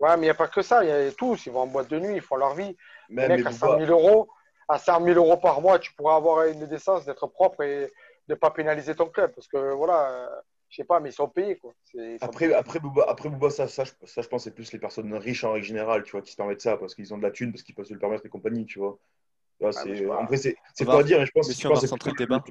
[0.00, 0.82] Ouais, mais il n'y a pas que ça.
[0.82, 1.46] Il y a tous.
[1.46, 2.76] Ils vont en boîte de nuit, ils font leur vie.
[3.08, 4.28] Mais, mec, à 100 000 euros,
[4.68, 7.82] à 100 000 euros par mois, tu pourras avoir une décence d'être propre et
[8.28, 9.32] de ne pas pénaliser ton club.
[9.34, 10.28] Parce que voilà,
[10.70, 11.56] je sais pas, mais ils sont payés.
[11.56, 11.72] Quoi.
[12.20, 15.44] après, après, Bouba, après Bouba, ça, ça, ça, je pense, c'est plus les personnes riches
[15.44, 17.52] en règle générale, tu vois, qui se permettent ça parce qu'ils ont de la thune,
[17.52, 18.98] parce qu'ils peuvent se le permettre et compagnie, tu vois.
[19.60, 22.42] Ouais, ah, après, c'est pas à dire, mais je pense que c'est le débat.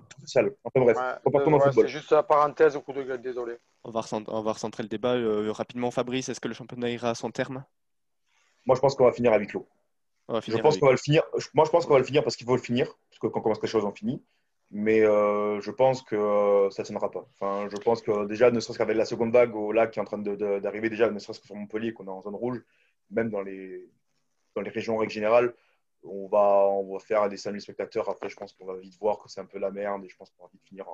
[0.64, 3.58] Enfin bref, ouais, C'est juste la parenthèse au coup de gueule, désolé.
[3.84, 5.90] On va, on va recentrer le débat euh, rapidement.
[5.90, 7.64] Fabrice, est-ce que le championnat ira à son terme?
[8.66, 9.68] Moi, je pense qu'on va finir à huis clos.
[10.30, 11.24] Je pense qu'on va le finir.
[11.56, 13.40] Moi, je pense qu'on va le finir parce qu'il faut le finir, parce que quand
[13.40, 14.22] on commence quelque chose, on finit
[14.72, 17.28] mais euh, je pense que euh, ça ne tiendra pas.
[17.34, 20.02] Enfin, je pense que déjà, ne serait-ce qu'avec la seconde vague au lac qui est
[20.02, 22.62] en train d'arriver, déjà, ne serait-ce que sur Montpellier, qu'on est en zone rouge,
[23.10, 23.90] même dans les,
[24.56, 25.54] dans les régions en règle générale,
[26.04, 28.10] on va, on va faire des 5000 spectateurs.
[28.10, 30.16] Après, je pense qu'on va vite voir que c'est un peu la merde et je
[30.16, 30.86] pense qu'on va vite finir.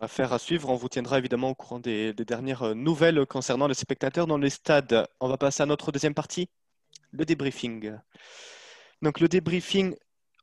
[0.00, 0.68] Affaire à suivre.
[0.68, 4.50] On vous tiendra évidemment au courant des, dernières euh, nouvelles concernant les spectateurs dans les
[4.50, 5.06] stades.
[5.20, 6.50] On va passer à notre deuxième partie,
[7.12, 7.96] le débriefing.
[9.02, 9.94] Donc le débriefing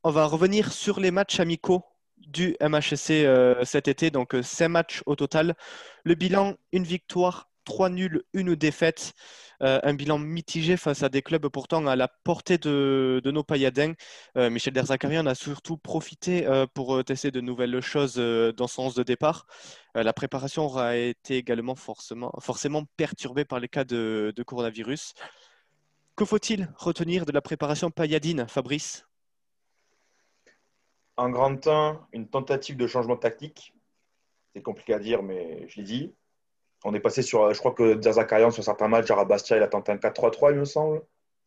[0.04, 1.86] on va revenir sur les matchs amicaux
[2.18, 4.12] du MHSC euh, cet été.
[4.12, 5.56] Donc, 5 euh, matchs au total.
[6.04, 9.14] Le bilan, une victoire, 3 nuls, une défaite.
[9.62, 13.94] Euh, un bilan mitigé face à des clubs pourtant à la portée de, nos pailladins.
[14.36, 19.46] Michel Derzakarian a surtout profité pour tester de nouvelles choses dans son 11 de départ.
[19.96, 25.14] la préparation aura été également forcément, perturbée par les cas de, coronavirus.
[26.16, 29.08] Que faut-il retenir de la préparation pailladine, Fabrice?
[31.18, 33.74] Un grand temps, une tentative de changement tactique.
[34.54, 36.14] C'est compliqué à dire, mais je l'ai dit.
[36.84, 39.68] On est passé sur, je crois que Zakarian, sur certains matchs, à Bastia, il a
[39.68, 41.02] tenté un 4-3-3, il me semble,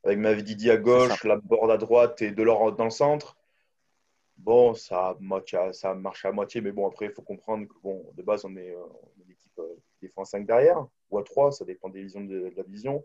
[0.04, 3.36] avec Mavididi à gauche, la borde à droite et Delors dans le centre.
[4.38, 5.16] Bon, ça,
[5.72, 8.44] ça a marché à moitié, mais bon, après, il faut comprendre que bon, de base,
[8.44, 8.84] on est, euh,
[9.24, 12.52] une équipe euh, qui défend 5 derrière, ou à 3, ça dépend des visions de,
[12.56, 13.04] la vision.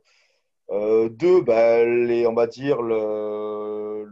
[0.69, 4.07] Euh, deux, bah, les, on va dire, le,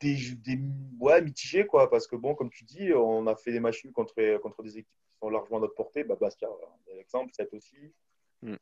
[0.00, 0.58] des, des
[1.00, 4.14] ouais, mitigés, quoi, parce que bon, comme tu dis, on a fait des matchs contre,
[4.38, 6.04] contre des équipes qui sont largement à notre portée.
[6.04, 6.48] Bah, Bastia,
[6.94, 7.76] l'exemple, c'est aussi.
[8.42, 8.56] Mm.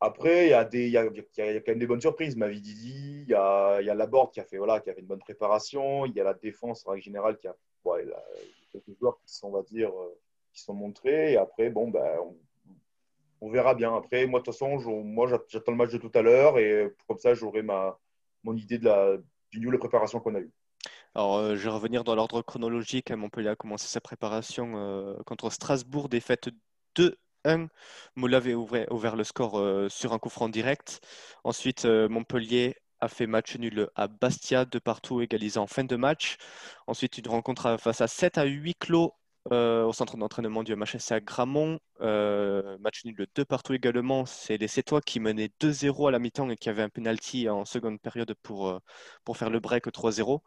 [0.00, 2.00] Après, il y, a des, il, y a, il y a quand même des bonnes
[2.00, 2.36] surprises.
[2.36, 5.06] Mavididi, il y a, il y a Laborde qui a fait voilà, qui avait une
[5.06, 6.04] bonne préparation.
[6.04, 8.22] Il y a la défense en règle générale qui a ouais, a
[8.72, 10.18] quelques joueurs qui sont, on va dire, euh,
[10.52, 11.32] qui sont montrés.
[11.32, 12.36] Et après, bon, ben, on,
[13.40, 13.96] on verra bien.
[13.96, 17.18] Après, moi, de toute façon, moi, j'attends le match de tout à l'heure et comme
[17.18, 17.98] ça, j'aurai ma
[18.46, 19.16] mon idée de la,
[19.60, 20.50] du niveau qu'on a eu.
[21.14, 23.10] Alors, euh, je vais revenir dans l'ordre chronologique.
[23.10, 26.50] Montpellier a commencé sa préparation euh, contre Strasbourg, défaite
[26.96, 27.68] 2-1.
[28.16, 31.00] Moula avait ouvert, ouvert, le score euh, sur un coup franc direct.
[31.44, 36.36] Ensuite, Montpellier a fait match nul à Bastia, de partout, égalisant en fin de match.
[36.86, 39.14] Ensuite, une rencontre face à 7 à 8 clos
[39.52, 41.78] euh, au centre d'entraînement du MHSC à Gramont.
[42.00, 44.26] Euh, match nul de deux partout également.
[44.26, 47.64] C'est les Sétois qui menaient 2-0 à la mi-temps et qui avaient un penalty en
[47.64, 48.78] seconde période pour, euh,
[49.24, 50.42] pour faire le break 3-0.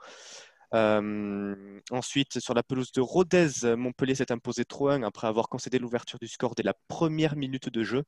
[1.92, 6.28] ensuite, sur la pelouse de Rodez, Montpellier s'est imposé 3-1 après avoir concédé l'ouverture du
[6.28, 8.04] score dès la première minute de jeu.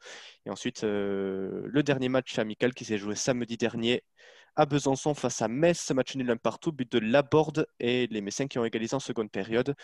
[0.46, 4.04] Et ensuite, le dernier match amical qui s'est joué samedi dernier
[4.56, 8.48] à Besançon face à Metz, match nul un partout, but de Laborde et les Messins
[8.48, 9.76] qui ont égalisé en seconde période.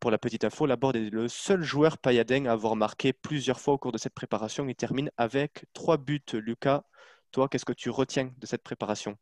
[0.00, 3.74] Pour la petite info, Laborde est le seul joueur pailladin à avoir marqué plusieurs fois
[3.74, 4.68] au cours de cette préparation.
[4.68, 6.22] Il termine avec trois buts.
[6.32, 6.82] Lucas,
[7.30, 9.16] toi, qu'est-ce que tu retiens de cette préparation?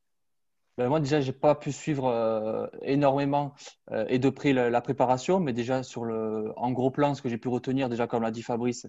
[0.78, 3.55] Ben moi, déjà, je n'ai pas pu suivre euh, énormément
[3.90, 7.28] euh, et de près la, préparation, mais déjà, sur le, en gros plan, ce que
[7.28, 8.87] j'ai pu retenir, déjà, comme l'a dit Fabrice,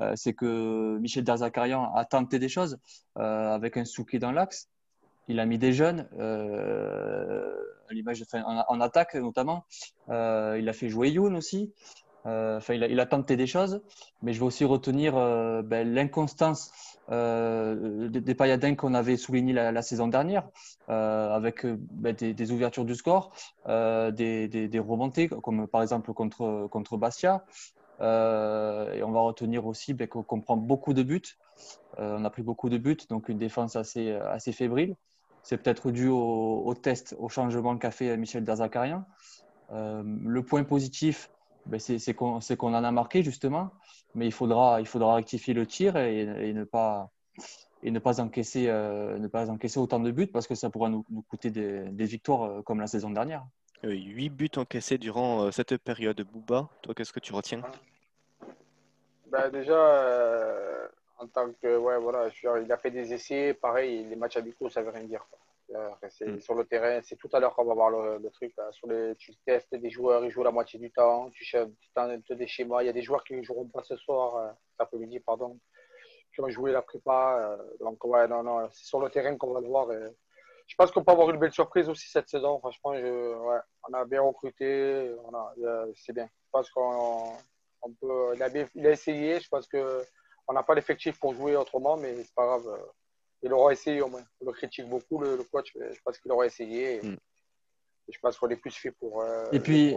[0.00, 2.78] euh, c'est que Michel Derzakarian a tenté des choses
[3.16, 4.68] avec un Souki dans l'axe
[5.28, 7.54] il a mis des jeunes, euh,
[7.90, 9.64] l'image en, attaque notamment.
[10.10, 11.72] Euh, il a fait jouer Youn aussi.
[12.26, 13.82] Euh, enfin, il, a, tenté des choses,
[14.22, 15.14] mais je vais aussi retenir
[15.62, 16.72] ben, l'inconstance
[17.10, 20.48] des, des Payadins qu'on avait souligné la, saison dernière,
[20.88, 23.32] avec ben, des, ouvertures du score,
[23.66, 27.44] des, des, remontées, comme par exemple contre, contre Bastia.
[28.00, 31.36] et on va retenir aussi ben, qu'on prend beaucoup de buts.
[31.98, 34.96] on a pris beaucoup de buts, donc une défense assez, assez fébrile.
[35.44, 39.04] C'est peut-être dû au, test, au changement qu'a fait Michel Dazakarian.
[39.70, 41.30] le point positif,
[41.66, 43.70] ben, c'est qu'on en a marqué justement,
[44.14, 47.10] mais il faudra, il faudra rectifier le tir et, ne pas
[47.82, 50.88] et ne pas encaisser euh, ne pas encaisser autant de buts parce que ça pourra
[50.88, 53.46] nous, coûter des, victoires euh, comme la saison dernière.
[53.82, 56.20] Huit buts encaissés durant euh, cette période.
[56.22, 57.62] Bouba, toi, qu'est-ce que tu retiens?
[59.30, 62.28] Ben, Déjà, en tant que ouais voilà,
[62.62, 65.26] il a fait des essais, pareil, les matchs amicaux, ça veut rien dire.
[66.10, 66.40] C'est hmm.
[66.40, 68.54] sur le terrain, c'est tout à l'heure qu'on va voir le, truc.
[68.70, 71.68] Sur les, tu testes des joueurs, ils jouent la moitié du temps, tu cherches
[72.30, 72.82] des schémas.
[72.82, 75.58] Il y a des joueurs qui ne joueront pas ce soir, euh, cet après-midi, pardon,
[76.34, 77.38] qui ont joué la prépa.
[77.58, 79.88] Euh, donc, ouais, non, non, c'est sur le terrain qu'on va le voir.
[80.66, 82.58] je pense qu'on peut avoir une belle surprise aussi cette saison.
[82.58, 85.12] Franchement, ouais, on a bien recruté,
[85.96, 86.26] c'est bien.
[86.26, 87.38] Je pense qu'on
[88.00, 88.32] peut.
[88.36, 89.66] Il a, il a essayé, je pense
[90.46, 92.66] qu'on n'a pas l'effectif pour jouer autrement, mais c'est pas grave
[93.44, 94.22] il aura essayé au moins.
[94.40, 96.96] On le critique beaucoup, le, coach, je pense qu'il aura essayé.
[96.96, 97.16] Et, mm.
[98.08, 99.94] je pense qu'on est plus fait pour euh, et puis,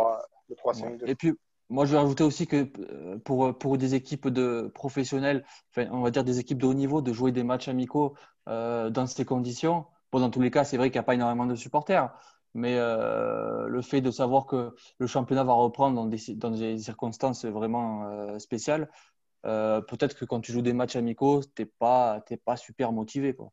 [0.50, 1.34] le 3, 5 2 Et puis,
[1.70, 6.02] moi, je vais rajouter aussi que euh, pour, pour des équipes de professionnels, enfin, on
[6.02, 8.16] va dire des équipes de haut niveau, de jouer des matchs amicaux
[8.48, 11.16] euh, dans ces conditions, bon, dans tous les cas, c'est vrai qu'il n'y a pas
[11.16, 12.14] énormément de supporters.
[12.54, 17.46] Mais le fait de savoir que le championnat va reprendre dans des, dans des circonstances
[17.46, 18.90] vraiment spéciales,
[19.48, 23.34] euh, peut-être que quand tu joues des matchs amicaux, tu n'es pas, pas super motivé.
[23.34, 23.52] Quoi.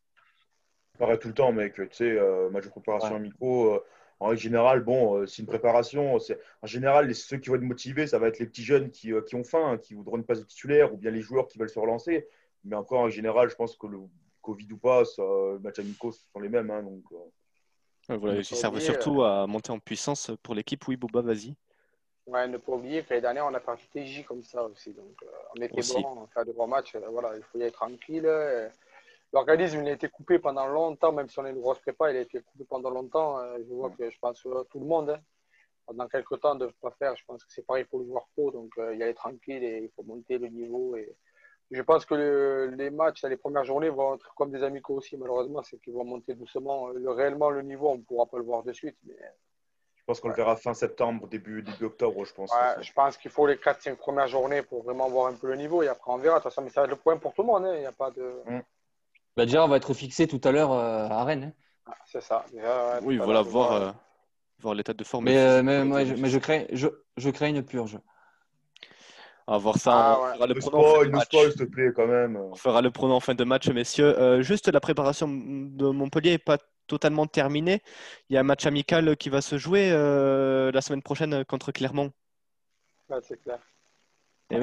[0.99, 1.75] Pareil tout le temps, mec.
[1.75, 3.85] Tu sais, euh, match de préparation amicaux, euh,
[4.21, 6.17] en règle générale, bon, c'est une préparation.
[6.63, 9.35] En général, ceux qui vont être motivés, ça va être les petits jeunes qui, qui
[9.35, 11.79] ont faim, qui voudront une passe de titulaire, ou bien les joueurs qui veulent se
[11.79, 12.27] relancer.
[12.65, 13.99] Mais encore, en général, je pense que le
[14.41, 16.71] Covid ou pas, les matchs amicaux ce sont les mêmes.
[16.71, 17.03] Hein, donc,
[18.09, 20.87] voilà, ils servent surtout à monter en puissance pour l'équipe.
[20.87, 21.55] Oui, Boba, vas-y.
[22.27, 24.95] Ouais, ne pas oublier que l'année dernière, on a perdu TJ comme ça aussi.
[24.95, 26.95] Donc, euh, on était bon, on fait de bons matchs.
[26.95, 28.25] Euh, voilà, il faut y être tranquille.
[28.25, 28.69] Euh.
[29.33, 32.17] L'organisme, il a été coupé pendant longtemps, même si on est une grosse prépa, il
[32.17, 33.41] a été coupé pendant longtemps.
[33.59, 35.21] Je vois que je pense que tout le monde, hein,
[35.87, 37.15] pendant quelques temps, ne pas faire.
[37.17, 38.51] Je pense que c'est pareil pour le joueur pro.
[38.53, 40.97] Donc, il y aller tranquille et il faut monter le niveau.
[40.97, 41.17] Et
[41.73, 45.63] je pense que les matchs, les premières journées vont être comme des amicaux aussi, malheureusement.
[45.63, 46.89] C'est qu'ils vont monter doucement.
[46.89, 48.97] Le, réellement, le niveau, on ne pourra pas le voir de suite.
[49.05, 49.17] Mais
[50.07, 52.53] pense qu'on le verra fin septembre, début, début octobre, je pense.
[52.81, 55.83] je pense qu'il faut les 4-5 premières journées pour vraiment voir un peu le niveau
[55.83, 56.39] et après on verra.
[56.39, 57.65] De toute façon, mais ça va être le point pour tout le monde.
[57.65, 57.73] Hein.
[57.75, 58.23] Il n'y a pas de.
[58.47, 58.61] Mm.
[59.37, 61.53] Bah, déjà, on va être fixé tout à l'heure euh, à Rennes.
[61.55, 61.63] Hein.
[61.87, 62.45] Ah, c'est ça.
[63.03, 63.93] oui, voilà, voir, euh,
[64.61, 65.25] voir l'état de forme.
[65.25, 67.99] Mais, euh, mais, mais, je, crée, je, je crée une purge.
[69.47, 69.93] On va voir ça.
[69.95, 72.37] Ah, on fera le pronom s'il te plaît, quand même.
[72.37, 74.41] On fera le pronom en fin de match, messieurs.
[74.43, 77.83] juste la préparation de Montpellier n'est pas totalement terminé.
[78.29, 81.73] Il y a un match amical qui va se jouer euh, la semaine prochaine contre
[81.73, 82.11] Clermont.
[83.23, 83.59] c'est clair.
[84.51, 84.61] Eh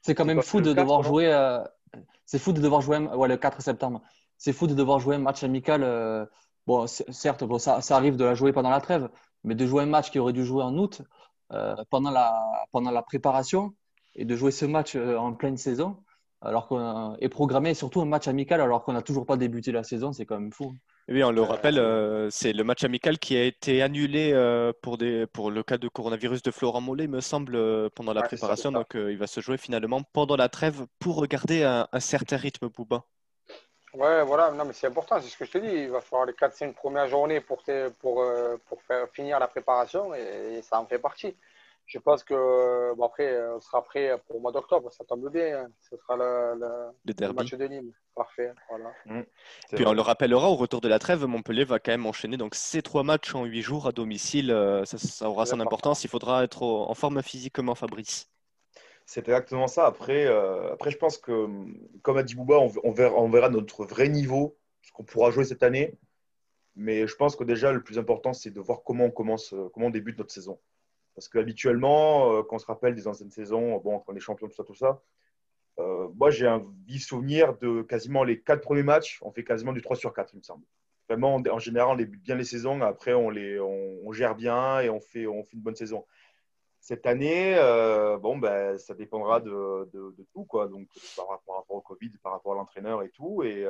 [0.00, 1.32] c'est quand même fou de devoir jouer.
[1.32, 1.62] Euh,
[2.24, 4.02] c'est fou de devoir jouer ouais, le 4 septembre.
[4.38, 5.82] C'est fou de devoir jouer un match amical.
[5.82, 6.24] Euh,
[6.66, 9.08] bon, certes, bon, ça, ça, arrive de la jouer pendant la trêve,
[9.44, 11.02] mais de jouer un match qui aurait dû jouer en août
[11.90, 13.74] pendant, la, pendant la préparation
[14.14, 16.02] et de jouer ce match en pleine saison,
[16.40, 19.82] alors qu'on est programmé surtout un match amical alors qu'on n'a toujours pas débuté la
[19.82, 20.74] saison, c'est quand même fou.
[21.08, 24.98] Oui, on le rappelle, euh, c'est le match amical qui a été annulé euh, pour,
[24.98, 28.70] des, pour le cas de coronavirus de Florent Mollet, me semble, euh, pendant la préparation.
[28.70, 33.04] Donc, il va se jouer finalement pendant la trêve pour regarder un, certain rythme, Bouba.
[33.94, 35.84] Ouais, voilà, non, mais c'est important, c'est ce que je te dis.
[35.84, 37.62] Il va falloir les 4-5 premières journées pour,
[38.00, 38.22] pour,
[38.66, 41.34] pour faire finir la préparation et ça en fait partie
[41.88, 45.32] je pense que bon après, euh, on sera prêt pour le mois d'octobre, ça tombe
[45.32, 45.60] bien.
[45.60, 45.68] Hein.
[45.80, 47.92] Ce sera le, le, match de Nîmes.
[48.14, 48.52] Parfait.
[48.68, 48.92] Voilà.
[49.06, 49.22] Mmh.
[49.74, 52.54] Puis on le rappellera, au retour de la trêve, Montpellier va quand même enchaîner donc
[52.54, 54.50] ces trois matchs en huit jours à domicile.
[54.50, 56.04] Euh, ça, aura son importance.
[56.04, 58.28] Il faudra être en forme physiquement, Fabrice.
[59.06, 59.86] C'est exactement ça.
[59.86, 61.48] Après, euh, après, je pense que,
[62.02, 65.44] comme a dit Bouba, on, verra, on verra, notre vrai niveau, ce qu'on pourra jouer
[65.44, 65.94] cette année.
[66.76, 69.86] Mais je pense que déjà, le plus important, c'est de voir comment on commence, comment
[69.86, 70.60] on débute notre saison.
[71.18, 74.46] Parce qu'habituellement, euh, quand on se rappelle des anciennes saisons, bon, quand on est champion,
[74.46, 75.02] tout ça, tout ça,
[75.80, 79.72] euh, moi j'ai un vif souvenir de quasiment les quatre premiers matchs, on fait quasiment
[79.72, 80.64] du 3 sur 4, il me semble.
[81.08, 84.90] Vraiment, en général, on débute bien les saisons, après on, les, on, gère bien et
[84.90, 86.06] on fait, on fait une bonne saison.
[86.78, 90.68] Cette année, euh, bon, ben, ça dépendra de, de, tout, quoi.
[90.68, 93.42] Donc, par, rapport au Covid, par rapport à l'entraîneur et tout.
[93.42, 93.66] Et,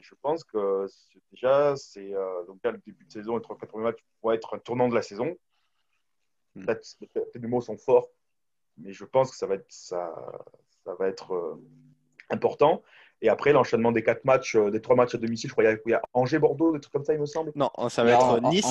[0.00, 0.86] je pense que
[1.32, 2.12] déjà, c'est
[2.46, 4.94] donc le début de saison et trois quatre premiers matchs pour être un tournant de
[4.94, 5.36] la saison.
[6.54, 6.64] Hmm.
[6.64, 6.96] Peut-être
[7.34, 8.08] les mots sont forts,
[8.78, 10.14] mais je pense que ça va être, ça,
[10.84, 11.62] ça va être euh,
[12.30, 12.82] important.
[13.20, 15.90] Et après, l'enchaînement des quatre matchs, euh, des trois matchs à domicile, je crois qu'il
[15.90, 17.52] y, a Angers-Bordeaux, des trucs comme ça, il me semble.
[17.56, 18.64] Non, ça va être Nice,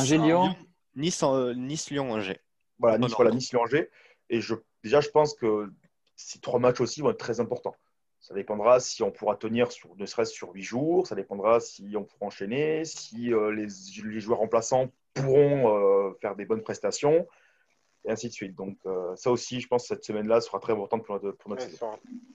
[0.95, 1.23] Nice,
[1.55, 2.39] Nice, Lyon, Angers.
[2.79, 3.89] Voilà, Nice, voilà, Nice, Lyon, Angers.
[4.29, 5.71] Et je, déjà, je pense que
[6.15, 7.75] ces trois matchs aussi vont être très importants.
[8.19, 11.95] Ça dépendra si on pourra tenir sur, ne serait-ce sur huit jours, ça dépendra si
[11.95, 13.67] on pourra enchaîner, si euh, les,
[14.03, 17.27] les, joueurs remplaçants pourront euh, faire des bonnes prestations,
[18.07, 18.55] et ainsi de suite.
[18.55, 21.49] Donc euh, ça aussi, je pense que cette semaine-là sera très importante pour notre, pour
[21.51, 21.91] notre et saison.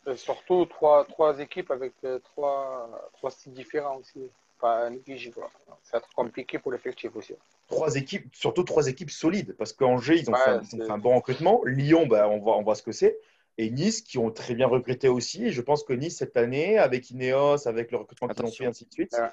[0.06, 4.30] Et surtout, trois, trois équipes avec trois, trois styles différents aussi.
[4.60, 5.40] Pas négligeable.
[5.82, 7.34] Ça va être compliqué pour l'effectif aussi.
[7.66, 10.92] Trois équipes, surtout trois équipes solides, parce qu'Angers, ils ont, ouais, fait, ils ont fait
[10.92, 11.62] un bon recrutement.
[11.64, 13.18] Lyon, bah, on, voit, on voit ce que c'est
[13.58, 15.46] et Nice qui ont très bien recruté aussi.
[15.46, 18.66] Et je pense que Nice, cette année, avec Ineos, avec le recrutement qu'ils ont fait,
[18.66, 19.28] ainsi de suite, ouais.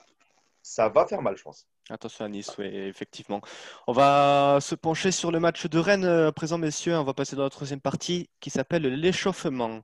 [0.62, 1.68] Ça va faire mal, je pense.
[1.90, 3.42] Attention à Nice, oui, effectivement.
[3.88, 6.98] On va se pencher sur le match de Rennes à présent, messieurs.
[6.98, 9.82] On va passer dans la troisième partie qui s'appelle l'échauffement.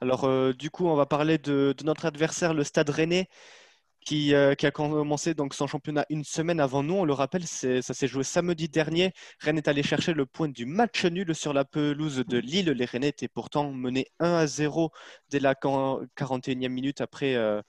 [0.00, 3.28] Alors, euh, du coup, on va parler de, de, notre adversaire, le Stade Rennais.
[4.08, 6.94] Qui, euh, qui, a commencé donc son championnat une semaine avant nous.
[6.94, 9.12] On le rappelle, ça s'est joué samedi dernier.
[9.38, 12.70] Rennes est allé chercher le point du match nul sur la pelouse de Lille.
[12.70, 14.92] Les Rennais étaient pourtant menés 1 à 0
[15.28, 17.60] dès la 41e minute après, euh,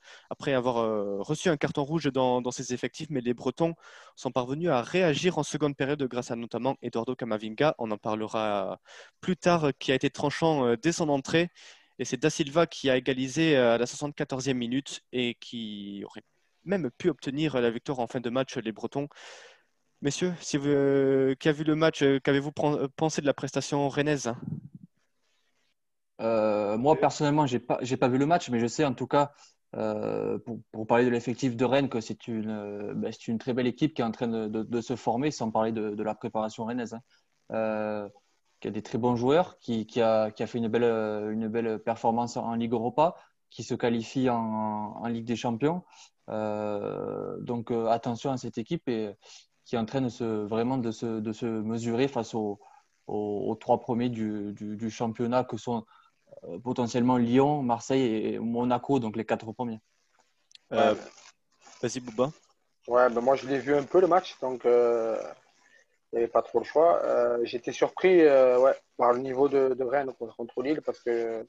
[0.48, 3.10] avoir euh, reçu un carton rouge dans, dans, ses effectifs.
[3.10, 3.74] Mais les Bretons
[4.16, 7.76] sont parvenus à réagir en seconde période grâce à notamment Eduardo Camavinga.
[7.80, 8.80] On en parlera
[9.20, 11.50] plus tard, qui a été tranchant dès son entrée.
[12.00, 16.24] Et c'est Da Silva qui a égalisé à la 74e minute et qui aurait
[16.64, 19.10] même pu obtenir la victoire en fin de match, les Bretons.
[20.02, 22.54] Messieurs, euh, qui a vu le match, qu'avez-vous
[22.96, 24.34] pensé de la prestation rennaise?
[26.22, 29.34] Euh, Moi, personnellement, je n'ai pas, vu le match, mais je sais en tout cas,
[29.76, 30.40] euh,
[30.72, 33.94] pour, parler de l'effectif de Rennes, que c'est une, ben, c'est une très belle équipe
[33.94, 36.98] qui est en train de, se former, sans parler de, de la préparation rennaise.
[37.50, 38.10] Hein
[38.60, 40.84] qui a des très bons joueurs, qui, qui, a, qui a, fait une belle,
[41.32, 43.16] une belle performance en Ligue Europa,
[43.50, 45.84] qui se qualifie en, en Ligue des Champions.
[46.30, 49.16] Euh, donc euh, attention à cette équipe et,
[49.66, 52.60] qui est en train de se, vraiment de se, de se mesurer face aux,
[53.08, 55.86] aux, aux trois premiers du, du, du, championnat que sont
[56.44, 59.80] euh, potentiellement Lyon, Marseille et Monaco, donc les quatre premiers.
[60.72, 60.94] Euh,
[61.82, 62.32] Vas-y Bouba.
[62.88, 64.66] Ouais, ben moi je l'ai vu un peu le match, donc
[66.12, 67.04] il n'y avait pas trop le choix.
[67.04, 71.46] Euh, J'étais surpris euh, ouais, par le niveau de, Rennes contre Lille parce que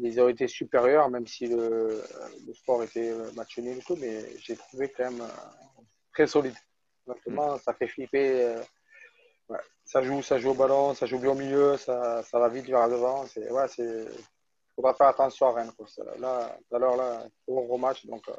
[0.00, 2.02] ils ont été supérieurs, même si le,
[2.54, 6.54] sport était match nul et tout, mais j'ai trouvé quand même euh, très solide.
[7.26, 7.56] Mm.
[7.62, 8.44] ça fait flipper.
[8.44, 8.62] Euh.
[9.84, 12.88] Ça joue, ça joue au ballon, ça joue bien au milieu, ça, va vite vers
[12.90, 13.24] devant.
[13.36, 13.66] Il ouais,
[14.76, 15.72] faudra faire attention à Rennes.
[15.74, 15.86] Quoi.
[16.18, 18.34] Là, tout à l'heure, là, gros match, donc euh,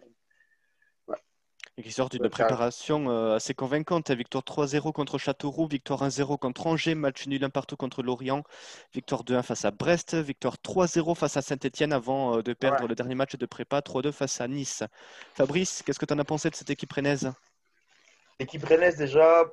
[1.80, 4.12] et qui sortent d'une préparation euh, assez convaincante.
[4.12, 8.44] Victoire 3-0 contre Châteauroux, victoire 1-0 contre Angers, match nul un partout contre Lorient,
[8.94, 12.90] victoire 2-1 face à Brest, victoire 3-0 face à Saint-Etienne avant euh, de perdre ouais.
[12.90, 14.84] le dernier match de prépa, 3-2 face à Nice.
[15.36, 17.32] Fabrice, qu'est-ce que tu en as pensé de cette équipe rennaise?
[18.42, 19.46] L'équipe rennaise, déjà,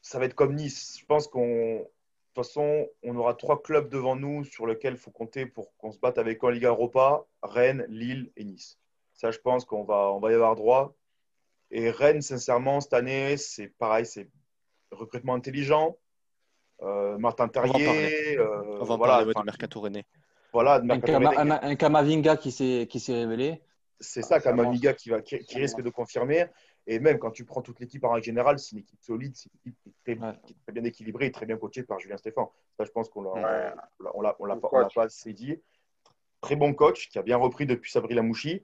[0.00, 0.96] ça va être comme Nice.
[0.98, 1.76] Je pense qu'on.
[1.76, 5.76] De toute façon, on aura trois clubs devant nous sur lesquels il faut compter pour
[5.76, 8.78] qu'on se batte avec en Liga Europa Rennes, Lille et Nice.
[9.12, 10.96] Ça, je pense qu'on va, on va y avoir droit.
[11.70, 14.28] Et Rennes, sincèrement, cette année, c'est pareil, c'est
[14.90, 15.96] recrutement intelligent.
[16.82, 18.38] Euh, Martin Terrier.
[18.38, 20.04] On va, euh, voilà, mercato René.
[20.52, 23.60] Voilà, un, Kama, un, un, Kamavinga qui s'est révélé.
[24.00, 26.46] C'est ça, Kamavinga qui, va, qui, qui risque de confirmer.
[26.86, 29.48] Et même quand tu prends toute l'équipe en règle générale, c'est une équipe solide, c'est
[29.48, 30.34] une équipe qui est, très, ouais.
[30.44, 32.46] qui est, très, bien équilibrée et très bien coachée par Julien Stéphane.
[32.76, 33.72] Ça, je pense qu'on l'a ouais.
[34.14, 35.58] on l'a, on l'a, pas, pas assez dit.
[36.40, 38.62] Très bon coach qui a bien repris depuis Sabri Lamouchi.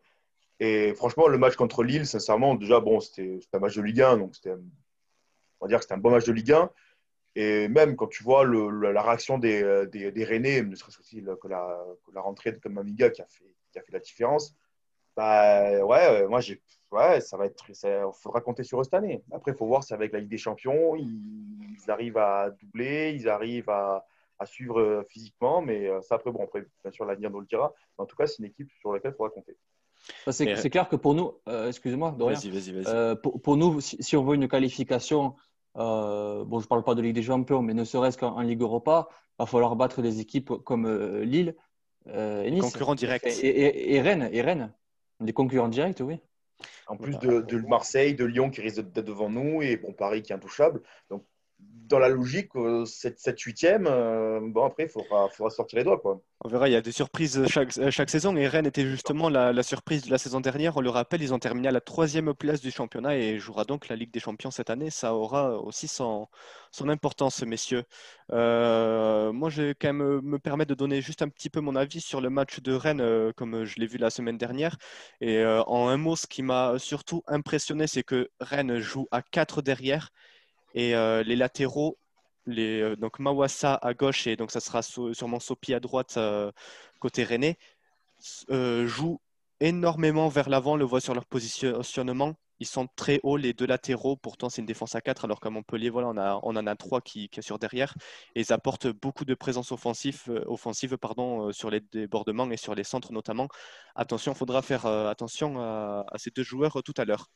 [0.61, 4.19] Et franchement, le match contre Lille, sincèrement, déjà, bon, c'était un match de Ligue 1,
[4.19, 6.71] donc c'était, on va dire que c'était un bon match de Ligue 1.
[7.37, 11.83] Et même quand tu vois la réaction des, des, des ne serait-ce aussi que la,
[12.13, 14.55] la rentrée de Kamamiga qui a fait, qui a fait la différence,
[15.17, 19.23] bah ouais, moi j'ai, ouais, ça va être, il faudra compter sur eux cette année.
[19.33, 23.29] Après, il faut voir si avec la Ligue des Champions, ils, arrivent à doubler, ils
[23.29, 24.05] arrivent à,
[24.45, 27.75] suivre physiquement, mais ça après, bon, après, bien sûr, l'avenir nous le dira.
[27.99, 29.57] Mais en tout cas, c'est une équipe sur laquelle il faudra compter.
[30.31, 30.69] C'est euh...
[30.69, 33.81] clair que pour nous, euh, excusez-moi, vas -y, vas -y, vas euh, pour, pour, nous,
[33.81, 35.35] si, si, on veut une qualification,
[35.77, 38.63] euh, bon, je ne parle pas de Ligue des Champions, mais ne serait-ce qu'en Ligue
[38.63, 41.55] Europa, il va falloir battre des équipes comme euh, Lille
[42.13, 42.63] et Nice.
[42.63, 43.27] Concurrents directs.
[43.27, 44.73] Et, et, et, Rennes, et Rennes,
[45.21, 46.19] des concurrents directs, oui.
[46.87, 50.23] En plus de, de, Marseille, de Lyon qui risque d'être devant nous et bon, Paris
[50.23, 50.83] qui est intouchable.
[51.09, 51.25] Donc,
[51.91, 52.51] dans la logique,
[52.87, 55.99] cette, cette huitième, euh, bon, après, il faudra, sortir les doigts.
[55.99, 56.23] Quoi.
[56.43, 58.35] On verra, il y a des surprises chaque, chaque saison.
[58.37, 60.77] Et Rennes était justement la, surprise de la saison dernière.
[60.77, 63.89] On le rappelle, ils ont terminé à la troisième place du championnat et jouera donc
[63.89, 64.89] la Ligue des Champions cette année.
[64.89, 66.29] Ça aura aussi son,
[66.87, 67.83] importance, messieurs.
[68.33, 71.75] Euh, moi, je vais quand même me permettre de donner juste un petit peu mon
[71.75, 74.79] avis sur le match de Rennes, euh, comme je l'ai vu la semaine dernière.
[75.21, 79.23] Et euh, en un mot, ce qui m'a surtout impressionné, c'est que Rennes joue à
[79.23, 80.11] 4 derrière
[80.75, 81.99] et euh, les latéraux
[82.47, 86.19] les, donc Mawassa à gauche et donc ça sera sûrement Sopi à droite
[86.99, 87.59] côté René,
[88.49, 89.21] jouent
[89.61, 92.35] énormément vers l'avant, le voit sur leur positionnement.
[92.61, 94.17] Ils sont très hauts, les deux latéraux.
[94.17, 97.01] Pourtant, c'est une défense à 4, alors qu'à Montpellier, voilà, on, on en a trois
[97.01, 97.95] qui, qui sur derrière.
[98.35, 102.75] Et ils apportent beaucoup de présence offensive, euh, pardon, euh, sur les débordements et sur
[102.75, 103.49] les centres notamment.
[103.95, 107.31] Attention, il faudra faire euh, attention à, ces deux joueurs tout à l'heure.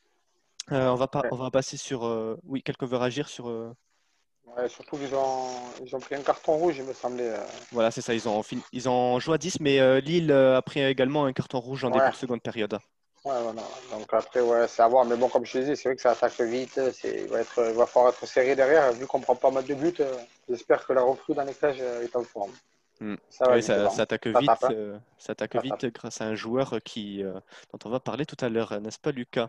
[0.70, 2.02] On, va pas, on va passer sur.
[2.44, 3.46] oui, quelqu'un veut réagir sur.
[3.46, 5.48] Ouais, surtout qu'ils ont,
[5.84, 7.34] ils ont pris un carton rouge, il me semblait.
[7.72, 8.14] Voilà, c'est ça.
[8.14, 8.42] Ils ont,
[8.72, 12.10] ils ont joué à 10, mais Lille a pris également un carton rouge en début
[12.10, 12.78] de seconde période.
[13.24, 13.62] Ouais, voilà.
[13.90, 15.06] Donc après, ouais, c'est à voir.
[15.06, 16.78] Mais bon, comme je te disais, c'est vrai que ça attaque vite.
[17.04, 18.92] Il va, être, il va falloir être serré derrière.
[18.92, 20.14] Vu qu'on prend pas mal de buts, euh,
[20.46, 22.52] j'espère que la recrue cages euh, est en forme.
[23.00, 23.14] Hmm.
[23.30, 27.22] Ça, oui, ça, ça, attaque vite, euh, ça attaque vite grâce à un joueur qui,
[27.24, 29.48] dont on va parler tout à l'heure, n'est-ce pas, Lucas?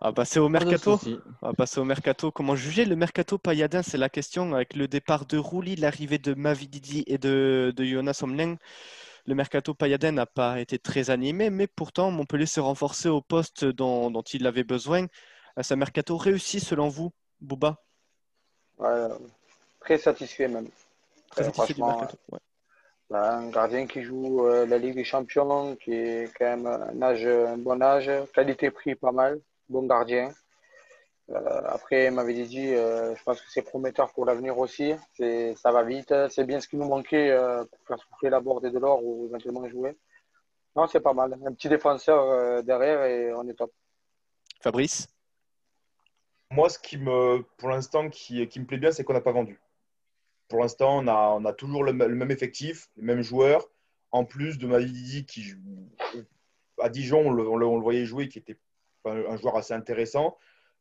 [0.00, 1.00] On va passer au mercato.
[1.42, 2.30] On va passer au mercato.
[2.30, 3.82] Comment juger le mercato payadin?
[3.82, 8.20] C'est la question avec le départ de Rouli, l'arrivée de Mavididi et de, de Jonas
[8.22, 8.56] Omleng
[9.28, 13.66] le mercato Payaden n'a pas été très animé, mais pourtant Montpellier s'est renforcé au poste
[13.66, 15.06] dont, il avait besoin.
[15.60, 17.76] C'est un mercato réussi selon vous, Bouba?
[19.80, 20.68] Très satisfait même.
[21.30, 22.16] Très satisfait du mercato.
[23.10, 27.26] Un gardien qui joue euh, la Ligue des Champions, qui est quand même un, âge,
[27.26, 30.32] un bon âge, qualité-prix pas mal, bon gardien.
[31.30, 34.94] Euh, après, m'avait dit, euh, je pense que c'est prometteur pour l'avenir aussi.
[35.56, 36.14] Ça va vite.
[36.30, 39.04] C'est bien ce qui nous manquait euh, pour faire souffler la borde et de l'or
[39.04, 39.96] ou éventuellement jouer.
[40.74, 41.38] Non, c'est pas mal.
[41.44, 43.72] Un petit défenseur derrière et on est top.
[44.60, 45.08] Fabrice?
[46.50, 49.32] Moi, ce qui me, pour l'instant, qui, qui, me plaît bien, c'est qu'on n'a pas
[49.32, 49.60] vendu.
[50.48, 53.68] Pour l'instant, on a, on a toujours le, même effectif, les mêmes joueurs.
[54.12, 55.52] En plus de Mavididi qui,
[56.80, 58.56] à Dijon, on le, on le voyait jouer, qui était
[59.04, 60.36] un joueur assez intéressant.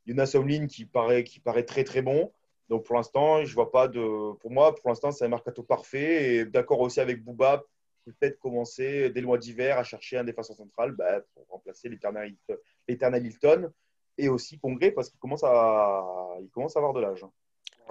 [0.05, 2.31] Jonas Omlin qui paraît, qui paraît très très bon.
[2.69, 4.33] Donc pour l'instant, je vois pas de.
[4.39, 6.35] Pour moi, pour l'instant, c'est un mercato parfait.
[6.35, 7.63] Et d'accord aussi avec Bouba,
[8.05, 13.25] peut-être commencer dès le mois d'hiver à chercher un défenseur central bah, pour remplacer l'éternel
[13.25, 13.71] Hilton
[14.17, 16.03] et aussi Congrès parce qu'il commence à,
[16.41, 17.25] il commence à avoir de l'âge.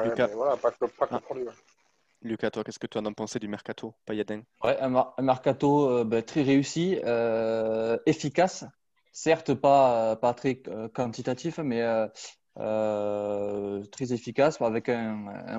[0.05, 0.29] Lucas.
[0.29, 1.45] Voilà, pas que, pas que pour lui.
[2.23, 4.43] Lucas, toi, qu'est-ce que tu en as pensé du mercato Payadin?
[4.63, 8.65] Ouais, un, mercato euh, bah, très réussi, euh, efficace
[9.17, 12.07] certes pas, pas très euh, quantitatif, mais euh,
[12.59, 15.59] euh, très efficace avec un, un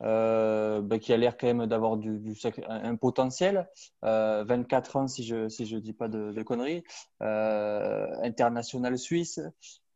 [0.00, 2.34] ben, qui a l'air quand même d'avoir du,
[2.68, 3.68] un potentiel.
[4.02, 6.82] 24 ans, si je ne si je dis pas de, conneries.
[7.20, 9.40] international suisse.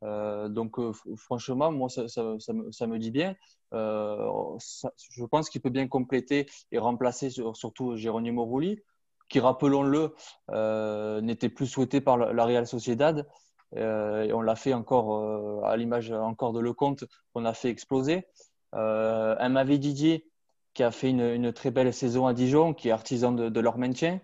[0.02, 0.76] donc,
[1.16, 3.34] franchement, moi, ça, me, ça, me, dit bien.
[3.72, 8.80] je pense qu'il peut bien compléter et remplacer surtout Jérôme Rouli
[9.28, 10.14] qui, rappelons-le,
[10.50, 13.28] euh, n'était plus souhaité par la Real Sociedad.
[13.76, 17.04] Euh, et on l'a fait encore, euh, à l'image encore de Lecomte,
[17.34, 18.26] on a fait exploser.
[18.72, 20.28] un Mavé Didier
[20.74, 24.20] qui a fait une, très belle saison à Dijon, qui est artisan de, leur maintien.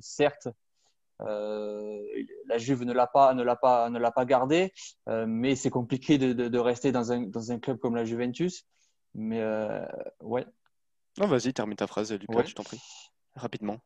[0.00, 0.48] certes,
[1.18, 4.72] la Juve ne l'a pas, ne l'a pas, ne l'a pas gardé,
[5.06, 8.64] mais c'est compliqué de, rester dans un, dans un, club comme la Juventus.
[9.14, 9.44] Mais
[10.20, 10.46] ouais.
[11.18, 12.80] Vas-y, termine ta phrase, Lucas, je t'en prie,
[13.34, 13.80] rapidement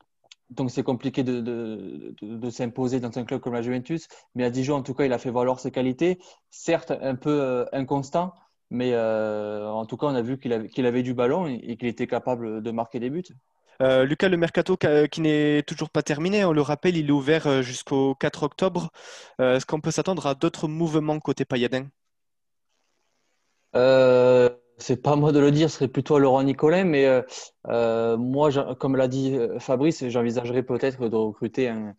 [0.51, 4.09] donc c'est compliqué de, de, de, s'imposer dans un club comme la Juventus.
[4.35, 6.19] Mais à Dijon, en tout cas, il a fait valoir ses qualités.
[6.51, 8.35] Certes, un peu euh, inconstant,
[8.71, 11.77] mais euh, en tout cas, on a vu qu'il avait, qu'il avait, du ballon et,
[11.77, 13.25] qu'il était capable de marquer des buts.
[13.83, 14.77] Euh, Lucas, le mercato
[15.11, 18.91] qui n'est toujours pas terminé, on le rappelle, il est ouvert jusqu'au 4 octobre.
[19.41, 21.87] Est-ce qu'on peut s'attendre à d'autres mouvements côté Payadin
[24.79, 27.23] c'est pas moi de le dire, ce serait plutôt Laurent Nicolin, mais euh,
[27.69, 31.95] euh moi, comme l'a dit euh, Fabrice, j'envisagerais peut-être de recruter un,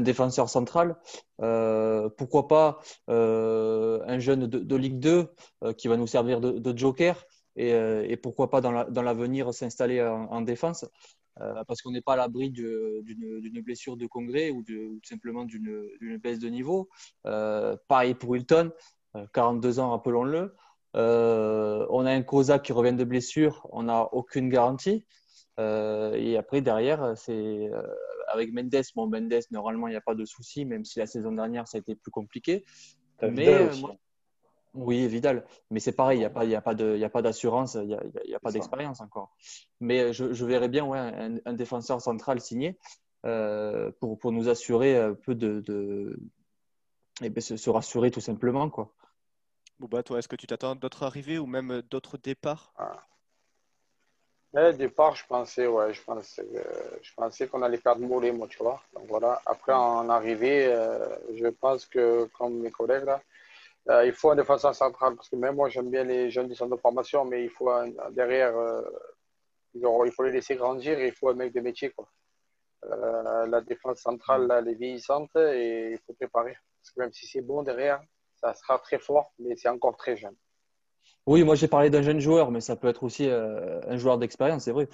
[0.00, 0.96] défenseur central.
[1.38, 5.28] Pourquoi pas un jeune de, Ligue 2
[5.76, 7.24] qui va nous servir de, joker
[7.56, 10.84] et, pourquoi pas dans l'avenir la, s'installer en, en, défense
[11.36, 16.40] parce qu'on n'est pas à l'abri d'une blessure de congrès ou, ou simplement d'une baisse
[16.40, 16.88] de niveau.
[17.22, 18.72] pareil pour Hilton,
[19.32, 20.56] 42 ans, rappelons-le.
[20.96, 25.06] Euh, on a un Cosa qui revient de blessure, on n'a aucune garantie.
[25.58, 27.82] Euh, et après, derrière, c'est euh,
[28.28, 28.82] avec Mendes.
[28.94, 31.78] Bon, Mendes, normalement, il n'y a pas de souci, même si la saison dernière, ça
[31.78, 32.64] a été plus compliqué.
[33.22, 33.68] Mais,
[34.74, 35.44] oui, Vidal.
[35.70, 37.88] Mais c'est pareil, il n'y a pas, a pas d'assurance, il
[38.26, 39.34] n'y a, pas d'expérience encore.
[39.80, 40.98] Mais je, verrais bien ouais,
[41.44, 42.78] un, défenseur central signé
[43.22, 46.18] pour, pour, nous assurer un peu de, de
[47.22, 48.70] et bien, se, se, rassurer tout simplement.
[48.70, 48.94] Quoi.
[49.82, 52.72] Bouba, toi, est-ce que tu t'attends d'autres arrivées ou même euh, d'autres départs?
[52.76, 53.02] Ah.
[54.56, 58.46] Eh, départ, je pensais, ouais, je pensais, euh, je pensais qu'on allait perdre Mollet, moi,
[58.46, 58.80] tu vois.
[58.94, 59.42] Donc voilà.
[59.44, 63.20] Après, en arrivée, euh, je pense que, comme mes collègues là,
[63.90, 66.54] Euh, il faut un défenseur central parce que même moi j'aime bien les jeunes du
[66.54, 67.68] centre de formation, mais il faut
[68.12, 68.82] derrière, euh,
[69.74, 71.90] il faut les laisser grandir et il faut un mec de métier.
[71.90, 72.08] Quoi.
[72.84, 76.56] Euh, la défense centrale, là, elle est vieillissante et il faut préparer.
[76.78, 78.00] Parce que même si c'est bon derrière,
[78.42, 80.34] ça sera très fort, mais c'est encore très jeune.
[81.26, 84.64] Oui, moi j'ai parlé d'un jeune joueur, mais ça peut être aussi un joueur d'expérience,
[84.64, 84.88] c'est vrai.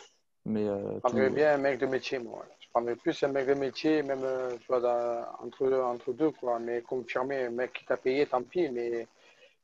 [0.44, 2.44] Mais, je prendrais bien un mec de métier, moi.
[2.61, 4.24] Je prendrais plus un mec de métier, même
[4.61, 6.59] tu vois, entre, entre deux, quoi.
[6.59, 9.07] Mais confirmer, un mec qui t'a payé, tant pis, mais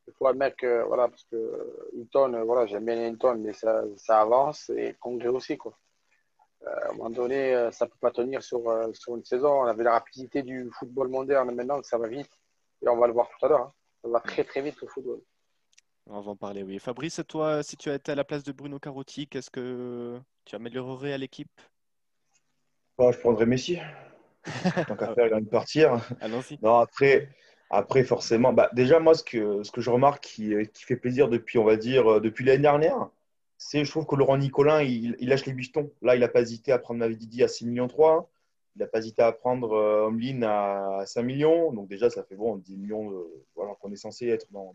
[0.06, 3.84] il faut un mec, euh, voilà, parce que Hilton, voilà, j'aime bien Hilton, mais ça,
[3.96, 5.76] ça avance et Congrès aussi, quoi.
[6.66, 8.62] Euh, à un moment donné, euh, ça ne peut pas tenir sur,
[8.94, 9.62] sur une saison.
[9.62, 12.30] On avait la rapidité du football moderne maintenant, que ça va vite.
[12.84, 13.60] Et on va le voir tout à l'heure.
[13.60, 13.72] Hein.
[14.02, 15.20] Ça va très très vite le football.
[16.06, 16.78] On va en parler, oui.
[16.78, 21.14] Fabrice, toi, si tu étais à la place de Bruno Carotti, qu'est-ce que tu améliorerais
[21.14, 21.60] à l'équipe?
[22.98, 23.78] Bah, Je prendrais Messi.
[24.86, 25.98] Tant qu'à faire, il vient de partir.
[26.20, 26.58] Allons-y.
[26.62, 27.30] Non, après,
[27.70, 31.30] après, forcément, bah, déjà, moi, ce que, ce que je remarque qui, qui fait plaisir
[31.30, 33.08] depuis, on va dire, euh, depuis l'année dernière,
[33.56, 35.90] c'est je trouve que Laurent Nicolin, il, lâche les bichetons.
[36.02, 38.30] Là, il n'a pas hésité à prendre Didi à 6 millions 3.
[38.76, 41.72] Il n'a pas hésité à prendre euh, à 5 millions.
[41.72, 43.12] Donc, déjà, ça fait bon, 10 millions,
[43.54, 44.74] voilà, qu'on est censé être dans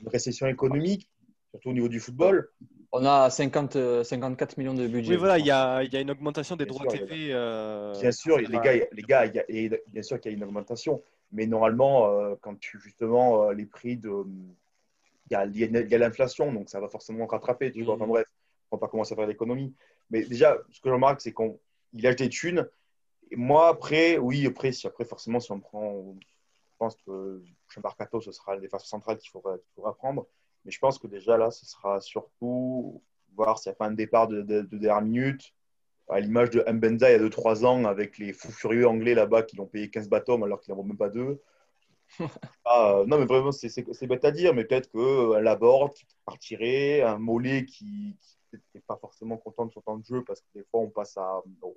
[0.00, 1.08] une récession économique,
[1.50, 2.50] surtout au niveau du football.
[2.94, 5.12] On a 50, 54 millions de budget.
[5.12, 7.28] Oui, voilà, il y a, y a, une augmentation des droits TV.
[7.30, 10.44] Euh, bien sûr, les gars, les gars y a, bien sûr qu'il y a une
[10.44, 11.02] augmentation.
[11.32, 14.10] Mais normalement, euh, quand tu justement euh, les prix de.
[15.30, 17.72] Il y a, l'inflation, donc ça va forcément rattraper.
[17.72, 18.26] Tu vois, enfin bref,
[18.70, 19.74] on va pas commencer à faire l'économie.
[20.10, 22.68] Mais déjà, ce que je remarque, c'est qu'il lâche des thunes.
[23.32, 26.14] Et moi, après, oui, après, si, après forcément, si on prend.
[26.20, 27.80] Je pense que chez
[28.20, 30.26] ce sera les phases centrales qu'il faudra, faudra, prendre.
[30.64, 33.02] Mais je pense que déjà là, ce sera surtout
[33.34, 35.54] voir s'il n'y a pas un départ de, de, de dernière minute
[36.08, 39.44] à l'image de Mbenza il y a 2-3 ans avec les fous furieux anglais là-bas
[39.44, 41.40] qui l'ont payé 15 bateaux alors qu'il n'en vaut même pas deux.
[42.66, 47.16] ah, non, mais vraiment, c'est bête à dire, mais peut-être qu'un Laborde qui partirait, un
[47.18, 48.14] Mollet qui
[48.74, 51.16] n'est pas forcément content de son temps de jeu parce que des fois on passe,
[51.16, 51.74] à, on,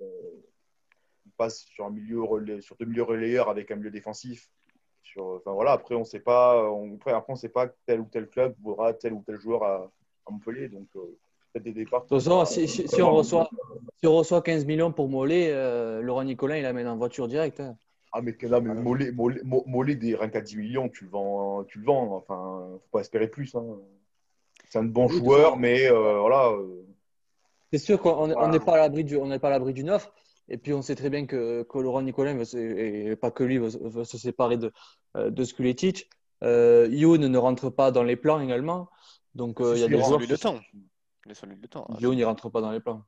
[1.36, 2.22] passe sur, un milieu
[2.60, 4.50] sur deux milieux relayeurs avec un milieu défensif.
[5.02, 8.28] Sur, enfin, voilà, après, on sait pas, on, après, on sait pas tel ou tel
[8.28, 9.90] club aura tel ou tel joueur à,
[10.28, 10.68] Montpellier.
[10.68, 11.16] Donc, euh,
[11.60, 12.02] des départs.
[12.02, 13.48] De toute façon, si, si, on reçoit,
[13.98, 17.60] si on reçoit 15 millions pour Mollet, euh, Laurent Nicolin, il l'amène en voiture directe.
[17.60, 17.76] Hein.
[18.12, 21.64] Ah, mais, là, mais Mollet, Mollet, Mollet, des rien qu'à 10 millions, tu le vends.
[21.64, 22.16] Tu le vends.
[22.16, 23.54] Enfin, faut pas espérer plus.
[23.54, 23.64] Hein.
[24.68, 26.50] C'est un bon joueur, mais euh, voilà.
[26.50, 26.84] Euh.
[27.72, 30.12] C'est sûr qu'on n'est pas à l'abri du, on n'est pas à l'abri d'une offre.
[30.48, 34.04] Et puis on sait très bien que, que Laurent Nicolin, et pas que lui, veut,
[34.04, 34.72] se séparer de,
[35.14, 36.08] de Skuletic.
[36.44, 38.88] Euh, Youn ne rentre pas dans les plans également.
[39.34, 40.18] Donc il y a des joueurs.
[40.18, 40.60] de temps.
[41.24, 41.86] Youn, le temps.
[41.98, 43.02] il rentre pas dans les plans.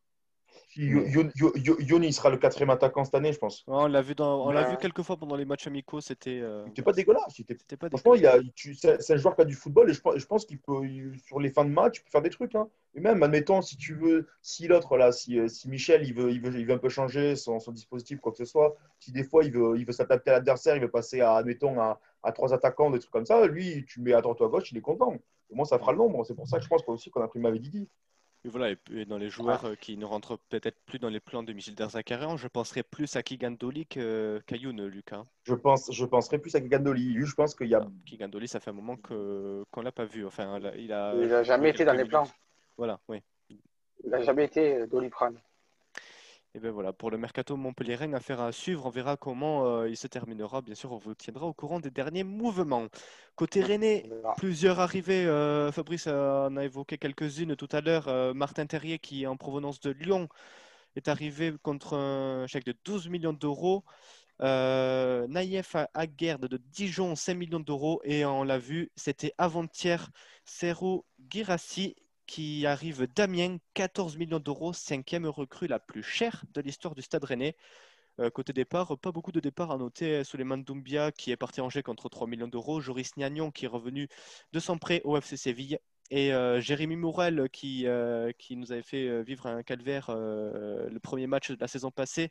[0.77, 3.65] Youn, il sera le quatrième attaquant cette année, je pense.
[3.67, 6.01] on l'a vu, dans, on l'a vu quelques fois pendant les matchs amicaux.
[6.01, 6.41] C'était.
[6.41, 6.67] Euh...
[6.85, 7.35] pas dégueulasse.
[7.37, 10.27] C'était pas Franchement, il a, c'est un joueur qui a du football et je, je
[10.27, 10.83] pense qu'il peut,
[11.27, 12.55] sur les fins de match, il peut faire des trucs.
[12.55, 12.69] Hein.
[12.95, 16.31] Et même, admettons, si tu veux, si l'autre là, si, euh, si, Michel, il veut,
[16.31, 18.77] il veut, il veut un peu changer son, son, dispositif, quoi que ce soit.
[18.99, 21.81] Si des fois il veut, il veut s'adapter à l'adversaire, il veut passer à, admettons,
[21.81, 23.47] à, à, trois attaquants, des trucs comme ça.
[23.47, 25.17] Lui, tu mets à droite ou à gauche, il est content.
[25.51, 26.25] Au moins, ça fera le nombre.
[26.25, 27.89] C'est pour ça que je pense aussi qu'on a pris Mavididi.
[28.49, 31.43] Et voilà, et, dans les joueurs euh, qui ne rentrent peut-être plus dans les plans
[31.43, 35.25] de Michel Derzakarian, je penserais plus à Kigandoli qu'Ayoun, Lucas.
[35.43, 37.27] Je, pense, je penserais plus à Kigandoli.
[37.27, 37.87] Je pense qu'il y a.
[38.07, 39.15] Kigandoli, ça fait un moment qu'on
[39.77, 40.25] ne l'a pas vu.
[40.25, 41.15] Enfin, il a.
[41.15, 42.27] Il n'a jamais été dans les plans.
[42.79, 43.21] Voilà, oui.
[43.51, 45.39] Il n'a jamais été Doliprane.
[46.55, 48.87] Et bien voilà, pour le mercato Montpellier-Rennes, affaire à suivre.
[48.87, 50.63] On verra comment euh, il se terminera.
[50.63, 52.87] Bien sûr, on vous tiendra au courant des derniers mouvements.
[53.37, 55.27] Côté Rennais, plusieurs arrivées.
[55.27, 58.09] Euh, Fabrice en a évoqué quelques-unes tout à l'heure.
[58.09, 60.29] Euh, Martin Terrier, qui est en provenance de Lyon,
[60.97, 63.85] est arrivé contre un chèque de 12 millions d'euros.
[64.41, 68.01] Naïef Aguerd de Dijon, 5 millions d'euros.
[68.05, 70.11] Et on l'a vu, c'était avant-hier,
[70.47, 71.95] Serou Girassi
[72.29, 77.25] qui arrive Damien, 14 millions d'euros, cinquième recrue la plus chère de l'histoire du Stade
[77.25, 77.57] Rennais.
[78.21, 80.23] Euh, côté départ, pas beaucoup de départs à noter.
[80.25, 82.81] Suleiman Doumbia qui est parti en Angers contre 3 millions d'euros.
[82.81, 84.09] Joris Niagnon qui est revenu
[84.53, 85.79] de son prêt au FC Séville.
[86.11, 91.27] Et euh, Jérémy Mourel qui, euh, qui nous avait fait vivre un calvaire le premier
[91.27, 92.31] match de la saison passée.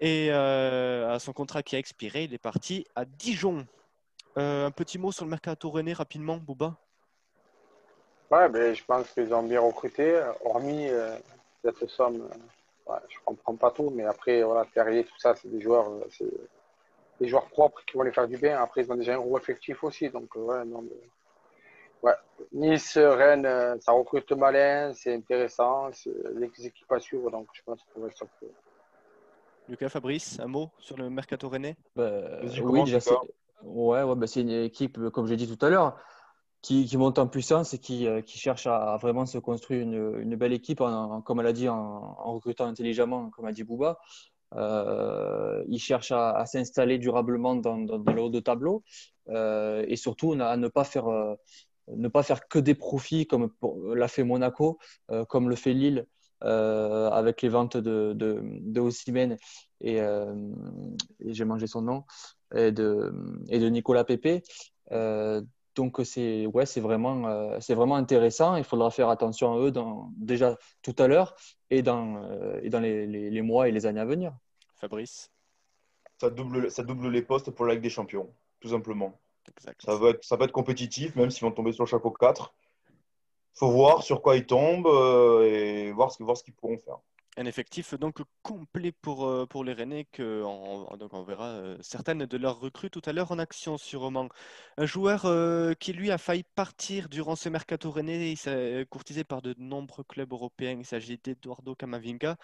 [0.00, 3.66] Et à son contrat qui a expiré, il est parti à Dijon.
[4.36, 6.78] un petit mot sur le mercato rennais rapidement, Bouba
[8.30, 11.16] Ouais, ben, je pense qu'ils ont bien recruté, hormis euh,
[11.62, 12.28] cette somme.
[12.88, 15.88] Euh, je ne comprends pas tout, mais après, voilà, Terrier, tout ça, c'est des joueurs,
[15.88, 16.30] euh, c'est
[17.20, 18.60] des joueurs propres qui vont les faire du bien.
[18.60, 20.08] Après, ils ont déjà un gros effectif aussi.
[20.08, 20.84] Donc, ouais, non,
[22.02, 22.14] ouais.
[22.52, 27.80] Nice, Rennes, ça recrute malin, c'est intéressant, c'est les équipes à suivre, donc je pense
[27.92, 28.26] qu'on va être
[29.68, 31.76] Lucas Fabrice, un mot sur le mercato rennais?
[31.96, 32.98] Bah, Oui, déjà,
[33.62, 35.96] Ouais, ouais bah, c'est une équipe, comme j'ai dit tout à l'heure,
[36.64, 40.78] qui, monte en puissance et qui, qui cherche à, vraiment se construire une, belle équipe,
[40.78, 43.98] comme elle a dit, en, recrutant intelligemment, comme a dit Bouba.
[44.54, 48.82] Euh, il cherche à, s'installer durablement dans, le haut de tableau
[49.28, 51.34] euh, et surtout à ne pas faire euh,
[51.88, 53.50] ne pas faire que des profits comme
[53.94, 54.78] l'a fait Monaco,
[55.10, 56.06] euh, comme le fait Lille
[56.42, 58.90] euh, avec les ventes de, de, de
[59.80, 60.34] et, euh,
[61.20, 62.04] et j'ai mangé son nom,
[62.54, 63.12] et de,
[63.48, 64.42] et de Nicolas Pepe.
[65.74, 68.56] Donc c'est ouais, c'est vraiment, c'est vraiment intéressant.
[68.56, 71.34] Il faudra faire attention à eux dans, déjà tout à l'heure
[71.70, 72.22] et dans,
[72.62, 74.32] et dans les, les, les, mois et les années à venir.
[74.76, 75.30] Fabrice
[76.20, 79.18] ça double, ça double les postes pour la Ligue des Champions, tout simplement.
[79.78, 82.54] Ça va, être, ça va être compétitif, même s'ils vont tomber sur le chapeau 4.
[82.88, 86.78] Il faut voir sur quoi ils tombent euh, et voir ce, voir ce qu'ils pourront
[86.78, 86.98] faire.
[87.36, 91.76] Un effectif donc complet pour, euh, pour les Rennais, que on, donc on verra euh,
[91.80, 94.28] certaines de leurs recrues tout à l'heure en action sûrement.
[94.76, 95.22] Un joueur
[95.78, 100.04] qui lui a failli partir durant ce mercato Rennais, il s'est courtisé par de nombreux
[100.04, 102.36] clubs européens, il s'agit d'Eduardo Camavinga.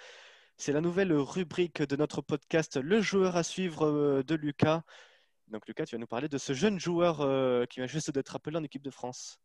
[0.56, 4.82] C'est la nouvelle rubrique de notre podcast, le joueur à suivre de Lucas.
[5.50, 8.36] Donc Lucas, tu vas nous parler de ce jeune joueur euh, qui vient juste d'être
[8.36, 9.40] appelé en équipe de France.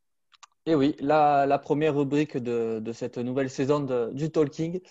[0.67, 4.81] Et eh oui, la, la première rubrique de, de, cette nouvelle saison du Talking.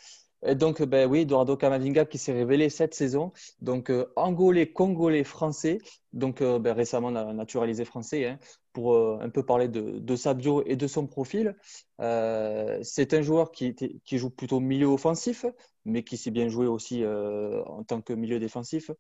[0.47, 3.33] Et donc, ben oui, Eduardo Camavinga qui s'est révélé cette saison.
[3.61, 5.79] Donc, euh, angolais, congolais, français.
[6.13, 8.27] Donc, euh, ben, récemment naturalisé français.
[8.27, 8.39] Hein,
[8.73, 11.57] pour euh, un peu parler de, de, sa bio et de son profil.
[11.99, 15.47] C'est un joueur qui, qui, joue plutôt milieu offensif,
[15.85, 18.91] mais qui s'est bien joué aussi en tant que milieu défensif,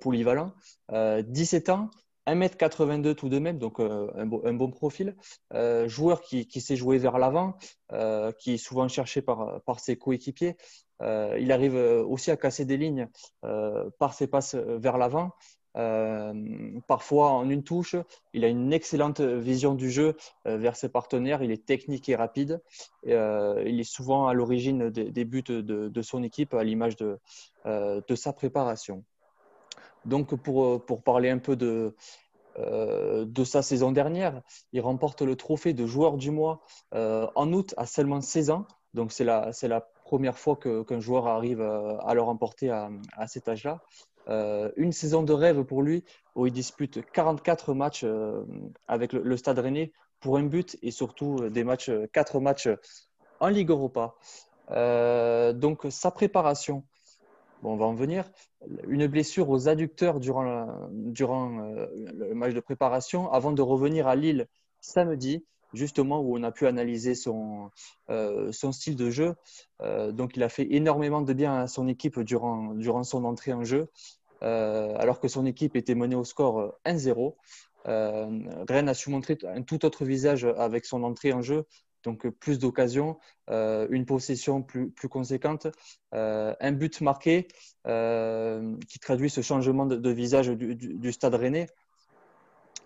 [0.00, 0.54] polyvalent.
[0.90, 1.90] 17 ans,
[2.26, 5.16] 1m82 tout de même, donc un, bon, un, bon profil.
[5.86, 7.56] joueur qui, s'est joué vers l'avant,
[8.38, 10.56] qui est souvent cherché par, ses coéquipiers.
[11.00, 13.08] il arrive aussi à casser des lignes
[13.98, 15.32] par ses passes vers l'avant.
[15.76, 17.96] Euh, parfois en une touche.
[18.32, 20.16] Il a une excellente vision du jeu
[20.46, 21.42] euh, vers ses partenaires.
[21.42, 22.60] Il est technique et rapide.
[23.06, 27.18] Euh, il est souvent à l'origine des, buts de, son équipe, à l'image de,
[28.14, 29.04] sa préparation.
[30.04, 31.94] Donc, pour, pour parler un peu de,
[32.58, 34.42] de sa saison dernière,
[34.72, 36.60] il remporte le trophée de joueur du mois
[36.92, 38.66] en août à seulement 16 ans.
[38.94, 42.90] Donc, c'est la, la première fois qu'un joueur arrive à le remporter à,
[43.26, 43.80] cet âge-là.
[44.28, 46.04] Euh, une saison de rêve pour lui
[46.36, 48.44] où il dispute 44 matchs euh,
[48.86, 52.68] avec le, Stade Rennais pour un but et surtout euh, des matchs, 4 matchs
[53.40, 54.14] en Ligue Europa.
[55.54, 56.84] donc sa préparation,
[57.68, 58.24] on va en venir.
[58.88, 61.48] Une blessure aux adducteurs durant, durant
[61.92, 64.48] le match de préparation avant de revenir à Lille
[64.80, 65.44] samedi
[65.74, 67.70] justement où on a pu analyser son,
[68.08, 69.34] son style de jeu.
[69.80, 73.64] donc il a fait énormément de bien à son équipe durant, durant son entrée en
[73.64, 73.88] jeu.
[74.42, 77.36] Euh, alors que son équipe était menée au score 1-0.
[77.88, 81.64] Euh, Rennes a su montrer un tout autre visage avec son entrée en jeu,
[82.02, 83.18] donc plus d'occasions,
[83.50, 85.66] euh, une possession plus, conséquente,
[86.12, 87.48] un but marqué
[87.84, 91.66] qui traduit ce changement de, visage du, stade rennais.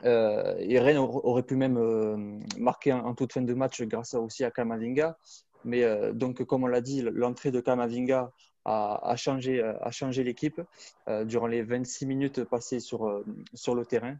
[0.04, 5.16] et Rennes aurait pu même marquer en, toute fin de match grâce aussi à Kamavinga.
[5.64, 8.30] Mais donc, comme on l'a dit, l'entrée de Kamavinga
[8.66, 10.60] a, changé, l'équipe
[11.08, 13.22] euh, durant les 26 minutes passées euh,
[13.54, 14.16] sur le terrain.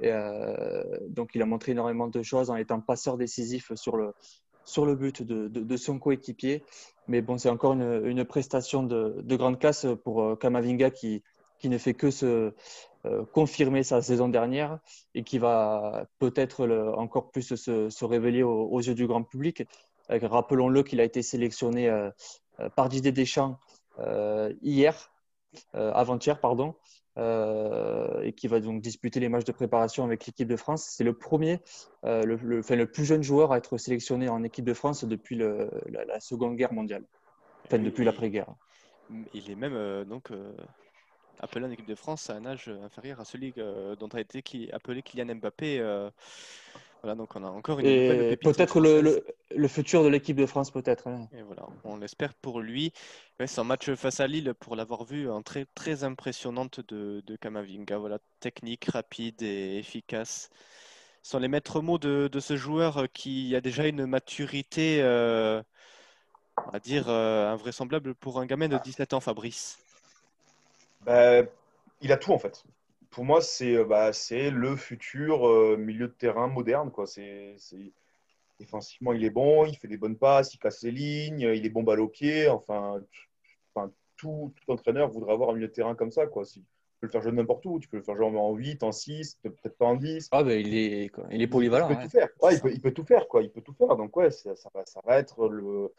[0.00, 4.12] Et, euh, donc, il a montré énormément de choses en étant passeur décisif sur le,
[4.64, 6.64] sur le but de, de, son coéquipier.
[7.08, 11.22] Mais bon, c'est encore une, une prestation de, de, grande classe pour Kamavinga qui,
[11.58, 12.52] qui ne fait que se
[13.32, 14.80] confirmer sa saison dernière
[15.14, 16.66] et qui va peut-être
[16.96, 19.62] encore plus se, se révéler aux, yeux du grand public.
[20.08, 21.88] Rappelons-le qu'il a été sélectionné
[22.74, 23.60] par Didier Deschamps
[23.98, 25.10] euh, hier,
[25.74, 26.74] euh, avant-hier, pardon,
[27.18, 30.84] euh, et qui va donc disputer les matchs de préparation avec l'équipe de France.
[30.84, 31.60] C'est le premier,
[32.04, 35.36] le, le, enfin, le, plus jeune joueur à être sélectionné en équipe de France depuis
[35.36, 37.04] le, la, Seconde Guerre mondiale,
[37.64, 38.54] enfin depuis l'après-guerre.
[39.34, 40.30] Il est même donc
[41.38, 44.42] appelé en équipe de France à un âge inférieur à celui dont a été
[44.72, 46.10] appelé Kylian Mbappé
[47.14, 51.06] donc on a encore une Et peut-être le, le, futur de l'équipe de France, peut-être.
[51.06, 51.28] Hein.
[51.32, 52.92] Et voilà, on l'espère pour lui.
[53.38, 57.36] Ouais, son match face à Lille, pour l'avoir vu, en très, très impressionnante de, de
[57.36, 57.98] Kamavinga.
[57.98, 60.50] Voilà, technique, rapide et efficace.
[61.22, 65.62] Ce sont les maîtres mots de, de ce joueur qui a déjà une maturité, euh,
[66.66, 69.78] on va dire, euh, invraisemblable pour un gamin de 17 ans, Fabrice.
[71.02, 71.46] Ben,
[72.00, 72.64] il a tout en fait
[73.16, 76.90] pour moi, c'est euh, bah, le futur euh, milieu de terrain moderne.
[76.90, 77.06] Quoi.
[77.06, 77.56] C'est,
[78.60, 81.70] Défensivement, il est bon, il fait des bonnes passes, il casse les lignes, il est
[81.70, 82.46] bon balle au pied.
[82.50, 83.00] Enfin,
[83.74, 86.26] enfin tout, tout, entraîneur voudrait avoir un milieu de terrain comme ça.
[86.26, 86.44] Quoi.
[86.44, 86.62] Si
[87.00, 87.78] le faire jouer n'importe où.
[87.78, 90.28] Tu peux le faire jouer en 8, en 6, peut-être pas en 10.
[90.32, 91.88] Ah, ben, il, est, il est polyvalent.
[91.88, 92.04] Il peut hein.
[92.04, 92.28] tout faire.
[92.42, 93.42] Ouais, il, peut, il peut tout faire, quoi.
[93.42, 93.96] Il peut tout faire.
[93.96, 95.90] Donc, ouais, ça, ça va, ça va être le.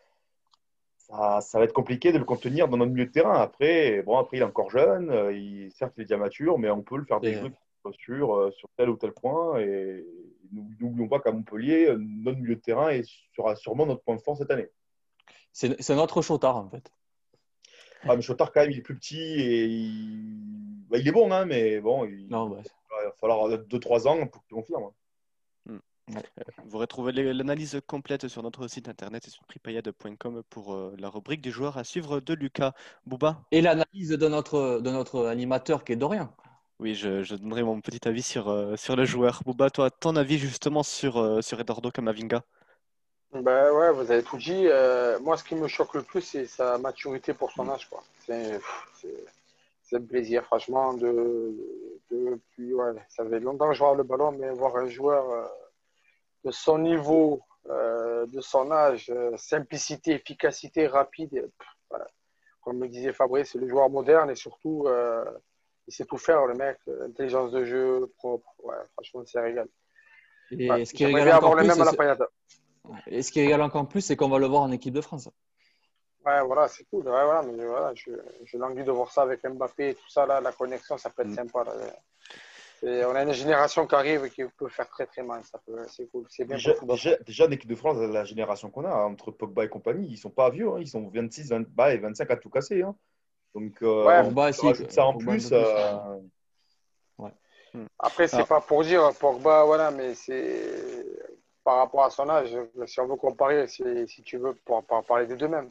[1.09, 3.39] Ça, ça va être compliqué de le contenir dans notre milieu de terrain.
[3.39, 5.09] Après, bon, après il est encore jeune.
[5.09, 7.51] euh, Il, certes, il est déjà mature, mais on peut le faire Et- déjouer
[7.99, 9.57] sur, euh, sur tel ou tel point.
[9.61, 10.05] Et
[10.51, 14.37] n'oublions pas qu'à Montpellier, euh, notre milieu de terrain est, sera sûrement notre point fort
[14.37, 14.67] cette année.
[15.53, 16.91] C'est c'est notre Chotard, en fait.
[18.03, 21.31] Ah, mais Chotard, quand même, il est plus petit et il, bah, il est bon,
[21.31, 24.91] hein, mais bon, il, Non, bah, il va falloir 2-3 ans pour qu'il confirme.
[26.65, 31.41] Vous retrouvez l'analyse complète sur notre site internet et sur pripayade.com pour euh, la rubrique
[31.41, 32.73] des joueurs à suivre de Lucas.
[33.05, 33.41] Bouba?
[33.51, 36.33] Et l'analyse de notre, de notre animateur qui est Dorian.
[36.79, 39.41] Oui, je, je donnerai mon petit avis sur, euh, sur le joueur.
[39.45, 42.43] Bouba, toi, ton avis justement sur, euh, sur Eduardo Camavinga?
[43.33, 44.67] Ben ouais, vous avez tout dit.
[44.67, 47.89] Euh, moi, ce qui me choque le plus, c'est sa maturité pour son âge.
[47.89, 48.01] quoi.
[48.25, 48.59] C'est
[49.01, 49.25] c'est-
[49.83, 50.93] c'est un plaisir, franchement.
[50.93, 51.53] De,
[52.11, 55.29] de, depuis, ouais, ça fait longtemps que je vois le ballon, mais voir un joueur
[55.29, 55.45] euh,
[56.47, 61.51] de son niveau, euh, de son âge, euh, simplicité, efficacité, rapide.
[61.89, 62.07] voilà.
[62.61, 65.25] Comme me disait Fabrice, c'est le joueur moderne et surtout, euh,
[65.87, 66.77] il sait tout faire, le mec.
[66.87, 68.49] euh, Intelligence de jeu, propre.
[68.63, 69.67] Ouais, franchement, c'est régal.
[70.51, 71.69] Et Ouais, ce qui régale encore plus,
[73.07, 75.29] et ce qui régale encore plus, c'est qu'on va le voir en équipe de France.
[76.25, 77.03] Ouais, voilà, c'est cool.
[77.05, 78.11] Ouais, voilà, mais voilà, je,
[78.43, 81.23] j'ai envie de voir ça avec Mbappé et tout ça, là, la connexion, ça peut
[81.23, 81.35] être Mm.
[81.35, 81.63] sympa.
[81.65, 81.73] Là.
[82.83, 85.43] Et on a une génération qui arrive qui peut faire très très mal.
[85.43, 86.25] Ça peut, c'est cool.
[86.29, 89.65] C'est bien Déjà, déjà, déjà, en équipe de France, la génération qu'on a, entre Pogba
[89.65, 92.37] et compagnie, ils sont pas vieux, hein, ils sont 26, 20, bah, et 25 à
[92.37, 92.83] tout casser.
[92.83, 92.95] hein.
[93.55, 95.51] Donc, euh, Ouais, on Pogba, se si, rajoute ça en Pogba, plus.
[95.51, 96.19] euh,
[97.99, 98.45] Après, c'est Ah.
[98.45, 101.03] pas pour dire Pogba, voilà, mais c'est
[101.63, 102.55] par rapport à son âge.
[102.85, 105.69] Si on veut comparer, si, si tu veux, pour, pour parler des deux mêmes.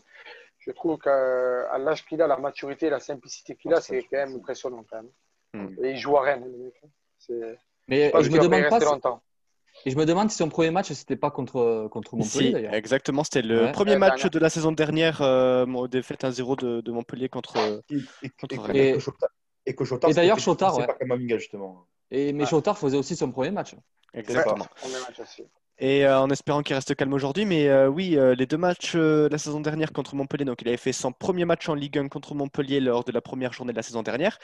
[0.58, 4.34] Je trouve qu'à l'âge qu'il a, la maturité, la simplicité qu'il a, c'est quand même
[4.36, 5.10] impressionnant quand même.
[5.54, 5.84] Mm.
[5.84, 6.74] Et il joue à Rennes, le mec.
[7.18, 9.22] C'est Mais pas je me pas demande pas longtemps.
[9.84, 12.74] et je me demande si son premier match, c'était pas contre, contre Montpellier Si, d'ailleurs.
[12.74, 13.24] exactement.
[13.24, 13.72] C'était le Ouais.
[13.72, 17.56] premier match de la saison dernière, euh, défaite 1-0 de, de Montpellier contre.
[17.90, 18.58] et, et, Contre et-
[18.94, 19.00] Rennes.
[19.66, 20.86] et que Chotard- d'ailleurs, Chotard, ouais.
[20.98, 21.86] Kamavinga, justement.
[22.10, 22.50] Et, mais Ouais.
[22.50, 23.74] Chotard faisait aussi son premier match.
[24.14, 24.66] Exactement.
[25.78, 28.92] Et euh, en espérant qu'il reste calme aujourd'hui, mais euh, oui, euh, les deux matchs
[28.94, 31.98] euh, la saison dernière contre Montpellier, donc il avait fait son premier match en Ligue
[31.98, 34.38] 1 contre Montpellier lors de la première journée de la saison dernière.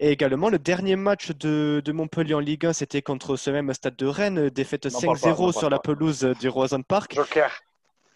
[0.00, 3.72] Et également, le dernier match de, de Montpellier en Ligue 1, c'était contre ce même
[3.72, 6.82] stade de Rennes, défaite N'en parle pas, n'en 5-0 parle sur la pelouse du Roison
[6.82, 7.14] Park.
[7.14, 7.50] Joker.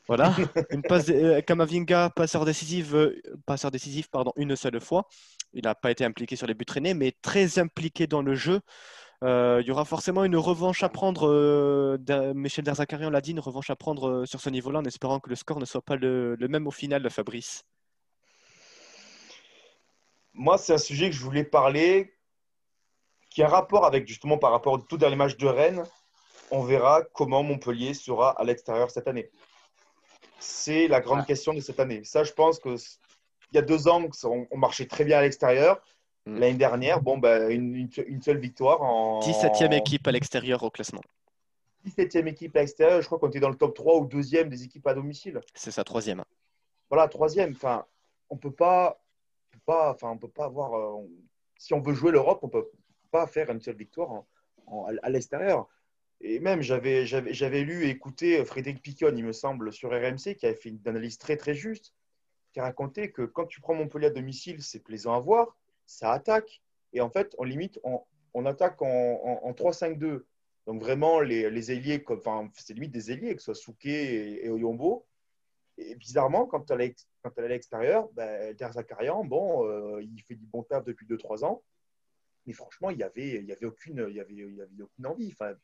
[0.08, 0.32] Voilà,
[0.70, 5.08] une passe euh, Kamavinga, passeur décisif, euh, passeur décisif, pardon, une seule fois.
[5.52, 8.60] Il n'a pas été impliqué sur les buts traînés, mais très impliqué dans le jeu.
[9.24, 11.28] Euh, il y aura forcément une revanche à prendre.
[11.28, 11.98] euh,
[12.34, 15.30] Michel Derzakarian l'a dit, une revanche à prendre euh, sur ce niveau-là, en espérant que
[15.30, 17.64] le score ne soit pas le, le même au final, Fabrice.
[20.36, 22.14] Moi, c'est un sujet que je voulais parler,
[23.30, 25.82] qui a un rapport avec, justement, par rapport au tout dernier match de Rennes.
[26.50, 29.30] On verra comment Montpellier sera à l'extérieur cette année.
[30.38, 31.26] C'est la grande Ouais.
[31.26, 32.04] question de cette année.
[32.04, 32.76] Ça, je pense que
[33.52, 35.80] il y a deux ans, on, on marchait très bien à l'extérieur.
[36.26, 36.38] Mm.
[36.38, 37.88] L'année dernière, bon, ben, une,
[38.20, 41.00] seule victoire en 17e équipe à l'extérieur au classement.
[41.86, 43.00] 17e équipe à l'extérieur.
[43.00, 45.40] Je crois qu'on était dans le top 3 ou deuxième des équipes à domicile.
[45.54, 46.24] C'est sa troisième.
[46.90, 47.52] Voilà, troisième.
[47.52, 47.86] Enfin,
[48.28, 49.00] on peut pas,
[49.66, 50.74] pas, enfin, on peut pas avoir.
[50.74, 51.06] euh,
[51.58, 52.68] si on veut jouer l'Europe, on peut
[53.10, 54.24] pas faire une seule victoire
[55.02, 55.68] à l'extérieur.
[56.20, 57.04] Et même, j'avais,
[57.62, 61.18] lu et écouté Frédéric Picon, il me semble, sur RMC, qui avait fait une analyse
[61.18, 61.92] très très juste,
[62.52, 66.12] qui a raconté que quand tu prends Montpellier à domicile, c'est plaisant à voir, ça
[66.12, 66.62] attaque,
[66.92, 68.00] et en fait, on limite, on,
[68.34, 70.24] on attaque en, en- en 3-5-2.
[70.66, 72.02] Donc vraiment, les, les ailiers,
[72.54, 75.04] c'est limite des ailiers, que ce soit Souquet et, et Oyombo.
[75.78, 80.02] Et bizarrement, quand elle est, quand elle est à l'extérieur, ben, Der Zakarian, bon, euh,
[80.02, 81.62] il fait du bon taf depuis 2-3 ans.
[82.46, 84.82] Mais franchement, il n'y avait, il y avait, aucune, il y avait, il y avait
[84.82, 85.32] aucune envie.
[85.32, 85.54] Enfin,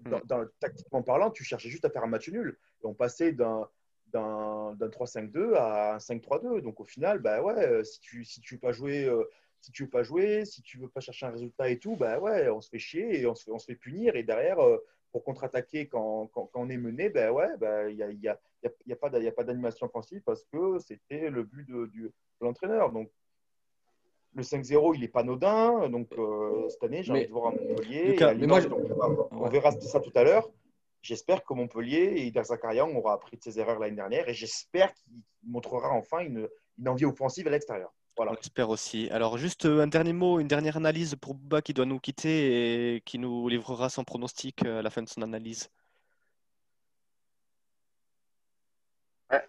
[0.00, 2.58] dans, dans- tactiquement parlant, tu cherchais juste à faire un match nul.
[2.82, 3.68] Et on passait d'un
[4.06, 6.62] d'un d'un 3-5-2 à un 5-3-2.
[6.62, 9.24] Donc au final, bah ouais, euh, si tu si tu veux pas jouer, euh,
[9.60, 12.18] si tu veux pas jouer, si tu veux pas chercher un résultat et tout, bah
[12.18, 14.16] ouais, on se fait chier et on se fait, on se fait punir.
[14.16, 14.78] Et derrière, euh,
[15.12, 18.20] pour contre-attaquer quand, quand, quand on est mené, bah ouais, bah il y a, il
[18.20, 18.96] y a, il y a,
[19.32, 22.92] pas d'animation offensive parce que c'était le but de, l'entraîneur.
[22.92, 23.10] Donc
[24.34, 25.88] le 5-0, il est pas anodin.
[25.88, 28.12] Donc euh, cette année, j'ai envie de voir un Montpellier.
[28.12, 29.50] Lucas, et à mais moi, l'image, donc, on Ouais.
[29.50, 30.48] verra ça tout à l'heure.
[31.02, 34.92] J'espère que Montpellier et Der Zakarian aura appris de ses erreurs l'année dernière et j'espère
[34.94, 36.48] qu'il montrera enfin une,
[36.78, 37.92] une envie offensive à l'extérieur.
[38.18, 38.32] Voilà.
[38.32, 39.08] On espère aussi.
[39.10, 42.96] Alors, juste euh, un dernier mot, une dernière analyse pour Bouba qui doit nous quitter
[42.96, 45.70] et qui nous livrera son pronostic euh, à la fin de son analyse.
[49.30, 49.42] Ouais.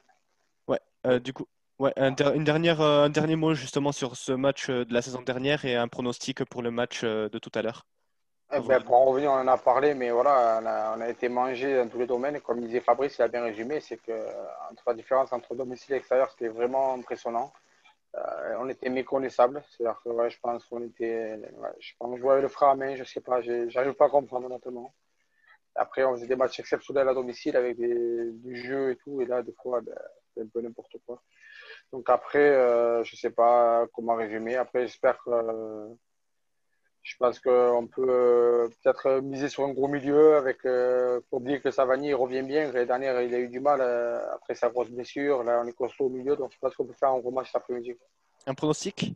[0.67, 1.45] Ouais, euh, du coup,
[1.79, 5.63] Ouais, un, une dernière, un dernier mot justement sur ce match de la saison dernière
[5.63, 7.85] et un pronostic pour le match de tout à l'heure.
[8.51, 10.59] Eh ben, pour en revenir, on en a parlé, mais voilà,
[10.97, 12.41] on a, été mangé dans tous les domaines.
[12.41, 14.11] Comme disait Fabrice, il a bien résumé, c'est que
[14.69, 17.53] entre la différence entre domicile et extérieur, c'était vraiment impressionnant.
[18.17, 19.63] Euh, on était méconnaissables.
[19.69, 21.39] C'est-à-dire que je pense qu'on était.
[21.79, 24.93] je pense voyais le frein à main, je sais pas, j'arrive pas à comprendre honnêtement.
[25.75, 29.25] Après, on faisait des matchs exceptionnels à domicile avec des, du jeu et tout, et
[29.25, 29.95] là, des fois, ben,
[30.29, 31.21] c'était un peu n'importe quoi.
[31.91, 34.55] Donc après, euh, je sais pas comment résumer.
[34.55, 35.31] Après, j'espère que
[37.09, 41.59] je pense qu'on peut euh, peut-être miser sur un gros milieu avec euh, pour oublier
[41.59, 42.71] que Savani revient bien.
[42.71, 45.43] L'année dernière, il a eu du mal euh, après sa grosse blessure.
[45.43, 47.47] Là, on est costaud au milieu, donc je pense qu'on peut faire un gros match
[47.47, 47.95] cet après-midi.
[48.45, 49.13] Un pronostic?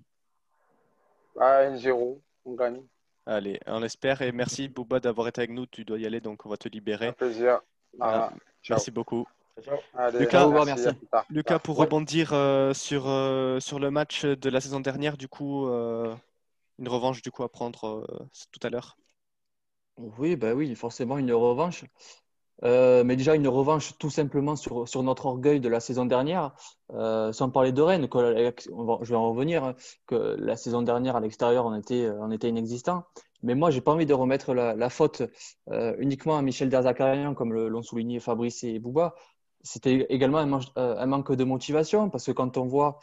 [1.39, 2.83] Ah, 1-0, on gagne.
[3.25, 4.21] Allez, on espère.
[4.21, 5.65] Et merci Bouba d'avoir été avec nous.
[5.65, 7.07] Tu dois y aller, donc on va te libérer.
[7.07, 7.61] Un plaisir.
[7.99, 8.31] Ah,
[8.69, 9.27] merci beaucoup.
[9.93, 10.87] Allez, Lucas, merci.
[11.29, 12.29] Lucas, pour rebondir
[12.73, 13.03] sur,
[13.61, 15.67] sur le match de la saison dernière, du coup,
[16.79, 18.97] une revanche du coup à prendre euh, tout à l'heure
[19.97, 21.85] Oui, bah oui, forcément une revanche.
[22.63, 26.53] Euh, mais déjà une revanche tout simplement sur, sur, notre orgueil de la saison dernière,
[26.93, 28.19] euh, sans parler de Rennes, que,
[29.01, 29.75] je vais en revenir, hein,
[30.07, 33.05] que la saison dernière à l'extérieur on était, on était inexistant.
[33.41, 35.21] Mais moi, j'ai pas envie de remettre la, faute
[35.97, 39.15] uniquement à Michel Derzakarian, comme l'ont souligné Fabrice et Bouba.
[39.63, 42.99] C'était également un, un, manque de motivation, parce que quand on voit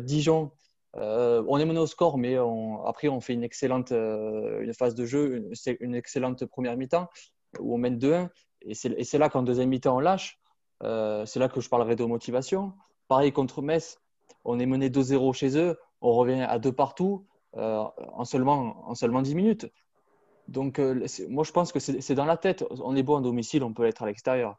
[0.00, 0.52] Dijon
[0.96, 2.36] euh, on est mené au score, mais
[2.84, 5.48] après, on fait une excellente euh, une phase de jeu,
[5.80, 7.08] une, excellente première mi-temps
[7.58, 8.28] où on mène 2-1.
[8.62, 10.38] Et c'est là qu'en deuxième mi-temps, on lâche.
[10.82, 12.72] Euh, c'est là que je parlerai de motivation.
[13.08, 14.00] Pareil contre Metz,
[14.44, 19.22] on est mené 2-0 chez eux, on revient à deux partout en, seulement, en seulement
[19.22, 19.66] 10 minutes.
[20.46, 20.78] Donc,
[21.28, 22.64] moi, je pense que c'est dans la tête.
[22.70, 24.56] On est beau en domicile, on peut l'être à l'extérieur.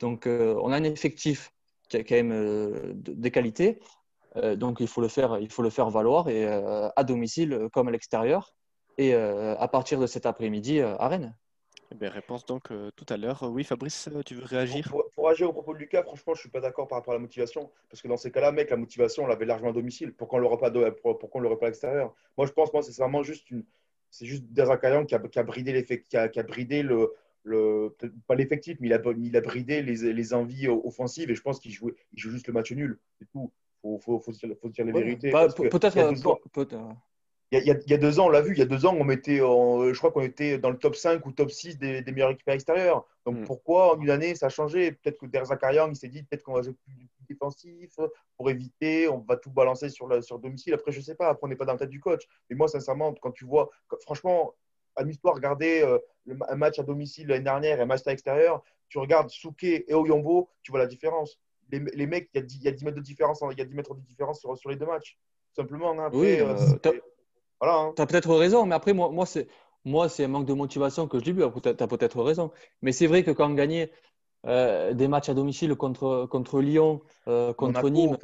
[0.00, 1.52] Donc, on a un effectif
[1.88, 3.80] qui a quand même des qualités.
[4.36, 7.68] Euh, donc il faut le faire, il faut le faire valoir et euh, à domicile
[7.72, 8.54] comme à l'extérieur
[8.98, 11.34] et euh, à partir de cet après-midi à Rennes.
[11.90, 13.44] Eh réponse donc tout à l'heure.
[13.44, 14.88] Oui, Fabrice, tu veux réagir?
[14.90, 17.16] Pour, pour, réagir au propos de Lucas, franchement, je suis pas d'accord par rapport à
[17.16, 17.70] la motivation.
[17.88, 20.12] Parce que dans ces cas-là, mec, la motivation, on l'avait largement à domicile.
[20.12, 23.50] Pourquoi on ne l'aurait pas, pas à l'extérieur Moi, je pense, moi, c'est vraiment juste
[23.50, 23.64] une.
[24.10, 24.60] C'est juste qui
[25.14, 27.14] a, qui a bridé qui a, qui a bridé le,
[27.48, 27.96] le,
[28.26, 31.58] pas l'effectif, mais il a, il a bridé les, les envies offensives et je pense
[31.58, 32.98] qu'il joue, il joue juste le match nul.
[33.18, 35.30] C'est tout faut, faut, faut, faut dire les vérités.
[35.30, 35.96] Peut-être.
[37.50, 38.84] Il, y, a, il y a deux ans, on l'a vu, il y a deux
[38.84, 42.02] ans, on mettait, je crois qu'on était dans le top 5 ou top 6 des,
[42.02, 43.06] des meilleurs équipes extérieures.
[43.24, 43.44] Donc mm.
[43.44, 44.92] pourquoi en une année ça a changé?
[44.92, 47.98] Peut-être que Der Zakarian, il s'est dit peut-être qu'on va jouer plus, défensif
[48.36, 50.74] pour éviter, on va tout balancer sur, la, sur domicile.
[50.74, 52.26] Après, je sais pas, après on n'est pas dans la tête du coach.
[52.50, 53.70] Mais moi, sincèrement, quand tu vois,
[54.00, 54.54] franchement,
[54.98, 55.98] amuse-toi à regarder euh,
[56.48, 59.94] un match à domicile l'année dernière et un match à l'extérieur, tu regardes Souké et
[59.94, 61.38] Oyombo, tu vois la différence
[61.70, 64.00] les, mecs, il y, a 10 mètres de différence, il y a 10 mètres de
[64.00, 65.18] différence sur, sur les deux matchs.
[65.54, 65.90] Simplement.
[65.98, 66.10] Hein.
[66.12, 66.88] oui, euh, euh, tu
[67.60, 67.92] as, hein.
[67.96, 69.48] peut-être raison, mais après, moi, moi c'est.
[69.84, 71.34] Moi, c'est un manque de motivation que je dis.
[71.34, 72.50] Tu as peut-être raison.
[72.82, 73.90] Mais c'est vrai que quand on gagnait
[74.44, 78.18] euh, des matchs à domicile contre, contre Lyon, contre Nîmes,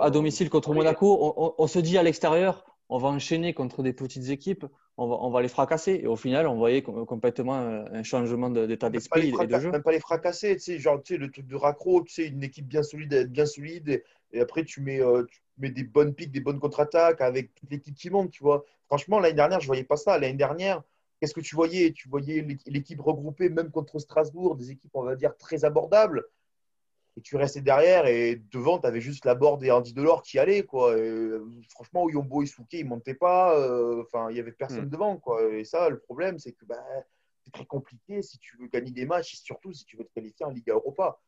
[0.00, 3.92] à, domicile contre Monaco, on, on, se dit à l'extérieur, on va enchaîner contre des
[3.92, 4.66] petites équipes,
[4.96, 6.00] on va, on va les fracasser.
[6.02, 9.70] Et au final, on voyait complètement un changement d'état d'esprit et de jeu.
[9.70, 12.26] Même pas les fracasser, tu sais, genre tu sais, le truc de raccro, tu sais,
[12.26, 16.14] une équipe bien solide, bien solide, et, après tu mets, euh, tu mets des bonnes
[16.14, 18.64] piques, des bonnes contre-attaques avec toute l'équipe qui monte, tu vois.
[18.86, 20.18] Franchement, l'année dernière, je voyais pas ça.
[20.18, 20.82] L'année dernière,
[21.20, 21.92] qu'est-ce que tu voyais?
[21.92, 26.24] Tu voyais l'équipe regroupée, même contre Strasbourg, des équipes, on va dire, très abordables
[27.16, 30.38] et tu restais derrière et devant, tu avais juste la borde et Andy Delors qui
[30.38, 30.64] allaient.
[30.64, 30.94] Quoi.
[30.94, 33.56] Euh, franchement, Yombo et Souké, ils ne montaient pas.
[33.58, 34.90] Euh, enfin, il n'y avait personne mm.
[34.90, 35.16] devant.
[35.18, 35.54] Quoi.
[35.54, 36.82] Et ça, le problème, c'est que bah,
[37.44, 40.12] c'est très compliqué si tu veux gagner des matchs et surtout si tu veux te
[40.12, 41.20] qualifier en Liga Europa.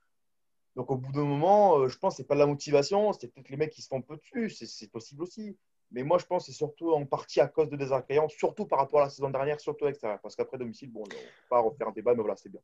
[0.74, 3.12] Donc, au bout d'un moment, euh, je pense que ce n'est pas de la motivation,
[3.12, 5.56] c'est peut-être les mecs qui se font un peu dessus, c'est possible aussi.
[5.92, 8.80] Mais moi, je pense que c'est surtout en partie à cause de désaccueillants, surtout par
[8.80, 10.20] rapport à la saison dernière, surtout à l'extérieur.
[10.20, 12.60] Parce qu'après domicile, bon, on ne va pas refaire un débat, mais voilà, c'est bien.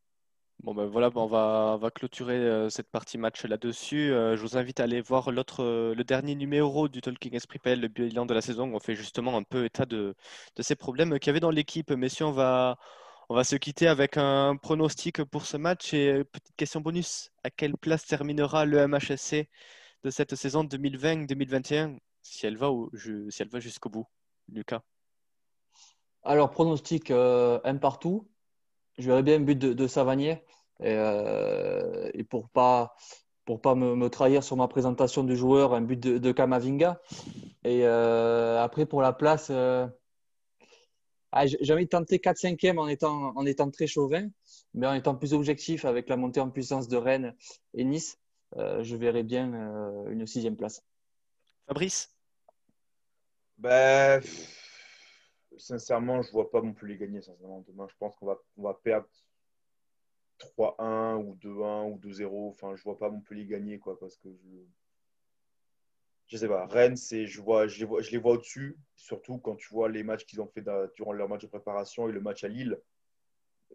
[0.62, 4.12] Bon ben voilà, on va, clôturer euh, cette partie match là-dessus.
[4.12, 7.58] Euh, je vous invite à aller voir l'autre, euh, le dernier numéro du Talking Esprit
[7.58, 8.72] PL, le bilan de la saison.
[8.72, 10.14] On fait justement un peu état de,
[10.60, 11.90] ces problèmes qu'il y avait dans l'équipe.
[11.90, 12.78] Messieurs, on va,
[13.28, 15.94] on va se quitter avec un pronostic pour ce match.
[15.94, 19.48] Et petite question bonus, à quelle place terminera le MHSC
[20.04, 22.70] de cette saison 2020-2021 si elle va,
[23.30, 24.06] si elle va jusqu'au bout
[24.48, 24.82] Lucas?
[26.22, 28.28] Alors, pronostic un partout
[28.98, 30.42] je verrais bien un but de, Savanier.
[30.80, 32.94] Et, euh, et, pour pas
[33.44, 37.00] pour pas me, trahir sur ma présentation du joueur, un but de, Kamavinga.
[37.64, 39.86] Et euh, après, pour la place, euh,
[41.32, 44.28] ah, j'ai envie de tenter 4-5e en étant, en étant très chauvin,
[44.74, 47.34] mais en étant plus objectif avec la montée en puissance de Rennes
[47.74, 48.18] et Nice,
[48.56, 49.50] je verrais bien
[50.08, 50.82] une sixième place.
[51.66, 52.10] Fabrice?
[53.58, 54.20] Ben,
[55.58, 57.20] Sincèrement, je ne vois pas Montpellier gagner.
[57.20, 57.64] Sincèrement.
[57.66, 59.08] Demain, je pense qu'on va, perdre
[60.38, 62.48] 3-1 ou 2-1 ou 2-0.
[62.48, 64.48] Enfin, je vois pas Montpellier gagner, quoi, parce que je.
[66.28, 66.66] Je sais pas.
[66.66, 70.02] Rennes, je, vois, je les vois, je les vois au-dessus, surtout quand tu vois les
[70.02, 72.80] matchs qu'ils ont fait durant leur match de préparation et le match à Lille.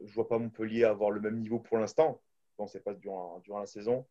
[0.03, 2.19] Je vois pas Montpellier avoir le même niveau pour l'instant.
[2.57, 4.07] Bon, c'est pas durant, durant la saison.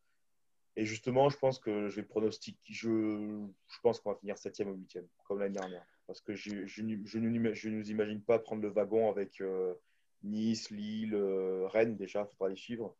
[0.77, 2.59] Et justement, je pense que je vais pronostiquer.
[2.69, 5.85] Je, je pense qu'on va finir 7e ou 8e, comme l'année dernière.
[6.07, 9.41] Parce que je, ne nous imagine pas prendre le wagon avec.
[9.41, 9.75] Euh,
[10.23, 12.95] Nice, Lille, euh, Rennes, déjà, il faudra les suivre.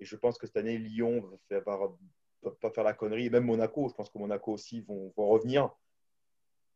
[0.00, 3.26] Et je pense que cette année, Lyon va, pas faire la connerie.
[3.26, 5.70] Et même Monaco, je pense que Monaco aussi vont, revenir.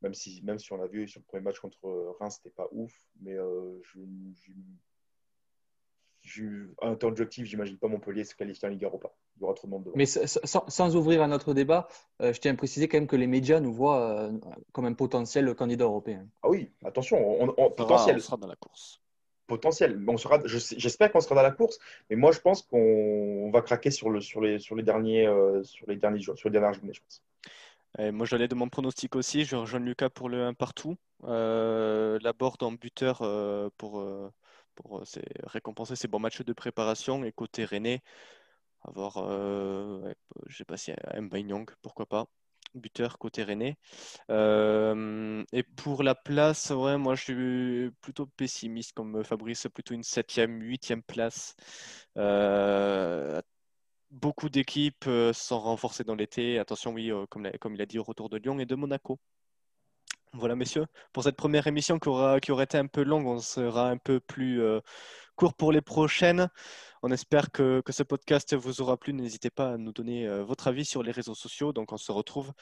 [0.02, 2.94] Même si, on a vu sur le premier match contre Reims, c'était pas ouf.
[3.20, 4.00] Mais euh, je,
[6.78, 9.10] en temps objectif, j'imagine pas Montpellier se qualifier en Ligue Europa.
[9.36, 9.96] Il y aura trop de monde devant.
[9.96, 11.88] Mais sans, ouvrir un autre débat,
[12.22, 14.30] euh, je tiens à préciser quand même que les médias nous voient
[14.72, 16.26] comme un potentiel candidat européen.
[16.42, 18.16] Ah oui, attention, on, potentiel.
[18.16, 19.00] on sera dans la course
[19.46, 19.96] potentiel.
[19.96, 21.78] Bon, sera, j'espère qu'on sera dans la course,
[22.10, 25.62] mais moi je pense qu'on va craquer sur, le, sur, les, sur, les derniers, euh,
[25.64, 28.12] sur les derniers jours, sur les dernières journées, je pense.
[28.12, 30.98] moi j'allais de mon pronostic aussi, je rejoins Lucas pour le 1 partout.
[31.24, 33.70] Euh, la board en buteur euh,
[34.78, 35.02] pour, pour
[35.44, 38.02] récompenser ses bons matchs de préparation et côté René,
[38.82, 39.14] avoir,
[40.46, 42.26] je sais pas si Mbanyang, pourquoi pas
[42.74, 43.76] buteur côté René.
[44.30, 50.02] Euh, et pour la place, ouais, moi je suis plutôt pessimiste comme Fabrice, plutôt une
[50.02, 51.54] septième, huitième place.
[52.16, 53.40] Euh,
[54.10, 56.58] beaucoup d'équipes euh, sont renforcées dans l'été.
[56.58, 59.18] Attention, oui, comme, il a dit, au retour de Lyon et de Monaco.
[60.34, 63.38] Voilà, messieurs, pour cette première émission qui, aura, qui aurait été un peu longue, on
[63.38, 64.62] sera un peu plus
[65.38, 66.48] court pour les prochaines.
[67.02, 69.12] On espère que, ce podcast vous aura plu.
[69.12, 71.72] N'hésitez pas à nous donner euh, votre avis sur les réseaux sociaux.
[71.72, 72.52] Donc, on se retrouve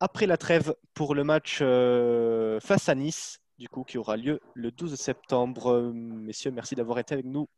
[0.00, 4.40] après la trêve pour le match euh, face à Nice, du coup, qui aura lieu
[4.54, 5.92] le 12 septembre.
[5.94, 7.48] Messieurs, merci d'avoir été avec nous.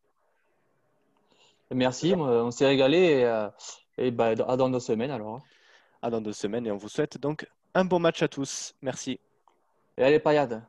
[1.74, 3.48] Merci, on s'est régalé et, euh,
[3.98, 5.40] et bah, à dans deux semaines alors.
[6.02, 8.74] À dans deux semaines et on vous souhaite donc un bon match à tous.
[8.82, 9.18] Merci.
[9.99, 10.62] Et allez, paillade.